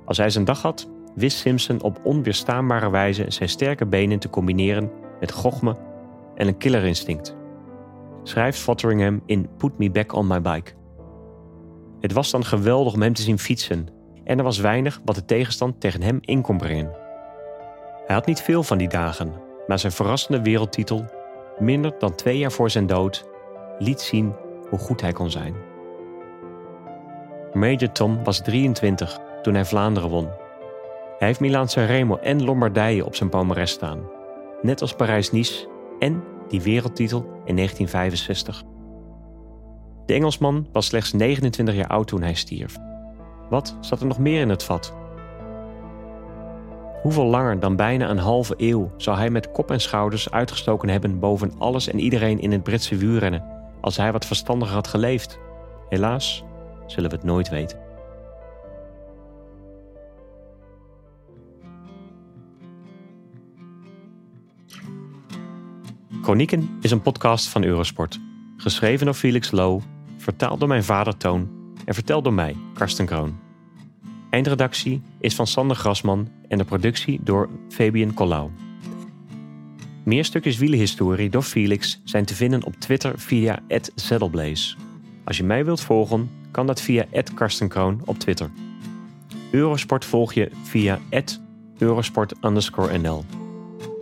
Als 0.05 0.17
hij 0.17 0.29
zijn 0.29 0.45
dag 0.45 0.61
had, 0.61 0.89
wist 1.15 1.37
Simpson 1.37 1.81
op 1.81 1.99
onweerstaanbare 2.03 2.89
wijze 2.89 3.25
zijn 3.27 3.49
sterke 3.49 3.85
benen 3.85 4.19
te 4.19 4.29
combineren 4.29 5.00
met 5.21 5.31
gochme 5.31 5.75
en 6.35 6.47
een 6.47 6.57
killerinstinct. 6.57 7.35
Schrijft 8.23 8.59
Fotheringham 8.59 9.21
in 9.25 9.49
Put 9.57 9.77
Me 9.77 9.91
Back 9.91 10.13
on 10.13 10.27
My 10.27 10.41
Bike. 10.41 10.71
Het 11.99 12.13
was 12.13 12.31
dan 12.31 12.45
geweldig 12.45 12.93
om 12.93 13.01
hem 13.01 13.13
te 13.13 13.21
zien 13.21 13.39
fietsen 13.39 13.87
en 14.23 14.37
er 14.37 14.43
was 14.43 14.59
weinig 14.59 15.01
wat 15.05 15.15
de 15.15 15.25
tegenstand 15.25 15.79
tegen 15.79 16.01
hem 16.01 16.17
in 16.21 16.41
kon 16.41 16.57
brengen. 16.57 16.91
Hij 18.05 18.15
had 18.15 18.25
niet 18.25 18.41
veel 18.41 18.63
van 18.63 18.77
die 18.77 18.89
dagen, 18.89 19.33
maar 19.67 19.79
zijn 19.79 19.91
verrassende 19.91 20.41
wereldtitel, 20.41 21.05
minder 21.59 21.93
dan 21.99 22.15
twee 22.15 22.37
jaar 22.37 22.51
voor 22.51 22.69
zijn 22.69 22.87
dood, 22.87 23.25
liet 23.79 24.01
zien 24.01 24.33
hoe 24.69 24.79
goed 24.79 25.01
hij 25.01 25.11
kon 25.11 25.31
zijn. 25.31 25.55
Major 27.53 27.91
Tom 27.91 28.23
was 28.23 28.41
23 28.41 29.19
toen 29.41 29.53
hij 29.53 29.65
Vlaanderen 29.65 30.09
won. 30.09 30.25
Hij 31.17 31.27
heeft 31.27 31.39
Milaan 31.39 31.69
Sanremo 31.69 32.17
en 32.17 32.43
Lombardije 32.43 33.05
op 33.05 33.15
zijn 33.15 33.29
palmarès 33.29 33.71
staan, 33.71 34.09
net 34.61 34.81
als 34.81 34.95
Parijs-Nice 34.95 35.67
en 35.99 36.23
die 36.47 36.61
wereldtitel 36.61 37.19
in 37.45 37.55
1965. 37.55 38.63
De 40.05 40.13
Engelsman 40.13 40.67
was 40.71 40.85
slechts 40.85 41.13
29 41.13 41.75
jaar 41.75 41.87
oud 41.87 42.07
toen 42.07 42.21
hij 42.21 42.33
stierf. 42.33 42.77
Wat 43.49 43.77
zat 43.79 43.99
er 43.99 44.07
nog 44.07 44.19
meer 44.19 44.41
in 44.41 44.49
het 44.49 44.63
vat? 44.63 44.93
Hoeveel 47.01 47.25
langer 47.25 47.59
dan 47.59 47.75
bijna 47.75 48.09
een 48.09 48.17
halve 48.17 48.53
eeuw 48.57 48.91
zou 48.97 49.17
hij 49.17 49.29
met 49.29 49.51
kop 49.51 49.71
en 49.71 49.81
schouders 49.81 50.31
uitgestoken 50.31 50.89
hebben 50.89 51.19
boven 51.19 51.51
alles 51.57 51.87
en 51.87 51.99
iedereen 51.99 52.39
in 52.39 52.51
het 52.51 52.63
Britse 52.63 52.95
wielrennen 52.95 53.43
als 53.81 53.97
hij 53.97 54.11
wat 54.11 54.25
verstandiger 54.25 54.73
had 54.73 54.87
geleefd? 54.87 55.39
Helaas 55.89 56.43
zullen 56.85 57.09
we 57.09 57.15
het 57.15 57.25
nooit 57.25 57.49
weten. 57.49 57.80
Chronieken 66.21 66.77
is 66.81 66.91
een 66.91 67.01
podcast 67.01 67.47
van 67.47 67.63
Eurosport. 67.63 68.19
Geschreven 68.57 69.05
door 69.05 69.15
Felix 69.15 69.51
Low, 69.51 69.81
vertaald 70.17 70.59
door 70.59 70.67
mijn 70.67 70.83
vader 70.83 71.17
Toon 71.17 71.49
en 71.85 71.93
verteld 71.93 72.23
door 72.23 72.33
mij, 72.33 72.55
Karsten 72.73 73.05
Kroon. 73.05 73.39
Eindredactie 74.29 75.01
is 75.19 75.35
van 75.35 75.47
Sander 75.47 75.75
Grasman 75.75 76.29
en 76.47 76.57
de 76.57 76.63
productie 76.63 77.19
door 77.23 77.49
Fabian 77.69 78.13
Collau. 78.13 78.49
Meer 80.03 80.25
stukjes 80.25 80.57
wielenhistorie 80.57 81.29
door 81.29 81.41
Felix 81.43 82.01
zijn 82.03 82.25
te 82.25 82.35
vinden 82.35 82.63
op 82.63 82.75
Twitter 82.75 83.19
via 83.19 83.59
@saddleblaze. 83.95 84.75
Als 85.23 85.37
je 85.37 85.43
mij 85.43 85.65
wilt 85.65 85.81
volgen, 85.81 86.29
kan 86.51 86.67
dat 86.67 86.81
via 86.81 87.05
@karstenkroon 87.33 88.01
op 88.05 88.19
Twitter. 88.19 88.49
Eurosport 89.51 90.05
volg 90.05 90.33
je 90.33 90.51
via 90.63 90.99
@eurosport_nl. 91.77 93.40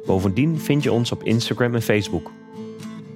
Bovendien 0.09 0.59
vind 0.59 0.83
je 0.83 0.91
ons 0.91 1.11
op 1.11 1.23
Instagram 1.23 1.75
en 1.75 1.81
Facebook. 1.81 2.31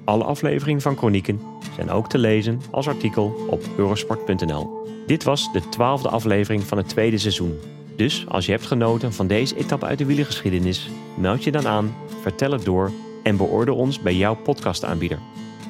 Alle 0.04 0.24
afleveringen 0.24 0.82
van 0.82 0.98
Chronieken 0.98 1.42
zijn 1.76 1.90
ook 1.90 2.10
te 2.10 2.18
lezen 2.18 2.62
als 2.72 2.88
artikel 2.88 3.46
op 3.50 3.62
eurosport.nl. 3.78 4.88
Dit 5.08 5.24
was 5.24 5.52
de 5.54 5.70
twaalfde 5.70 6.10
aflevering 6.10 6.64
van 6.64 6.78
het 6.78 6.90
tweede 6.90 7.18
seizoen. 7.18 7.60
Dus 7.96 8.26
als 8.28 8.46
je 8.46 8.52
hebt 8.52 8.66
genoten 8.66 9.14
van 9.14 9.28
deze 9.28 9.56
etappe 9.56 9.86
uit 9.86 9.98
de 9.98 10.06
wielergeschiedenis, 10.06 10.90
meld 11.18 11.44
je 11.44 11.52
dan 11.52 11.68
aan, 11.68 11.96
vertel 12.22 12.52
het 12.52 12.66
door 12.66 12.92
en 13.24 13.38
beoordeel 13.38 13.76
ons 13.76 14.00
bij 14.00 14.16
jouw 14.16 14.36
podcastaanbieder. 14.36 15.20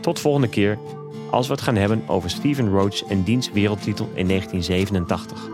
Tot 0.02 0.20
volgende 0.20 0.50
keer 0.50 0.78
als 1.30 1.48
we 1.48 1.54
het 1.54 1.62
gaan 1.62 1.76
hebben 1.76 2.04
over 2.08 2.30
Steven 2.30 2.70
Roach 2.70 3.04
en 3.04 3.24
diens 3.24 3.52
wereldtitel 3.52 4.10
in 4.14 4.28
1987. 4.28 5.50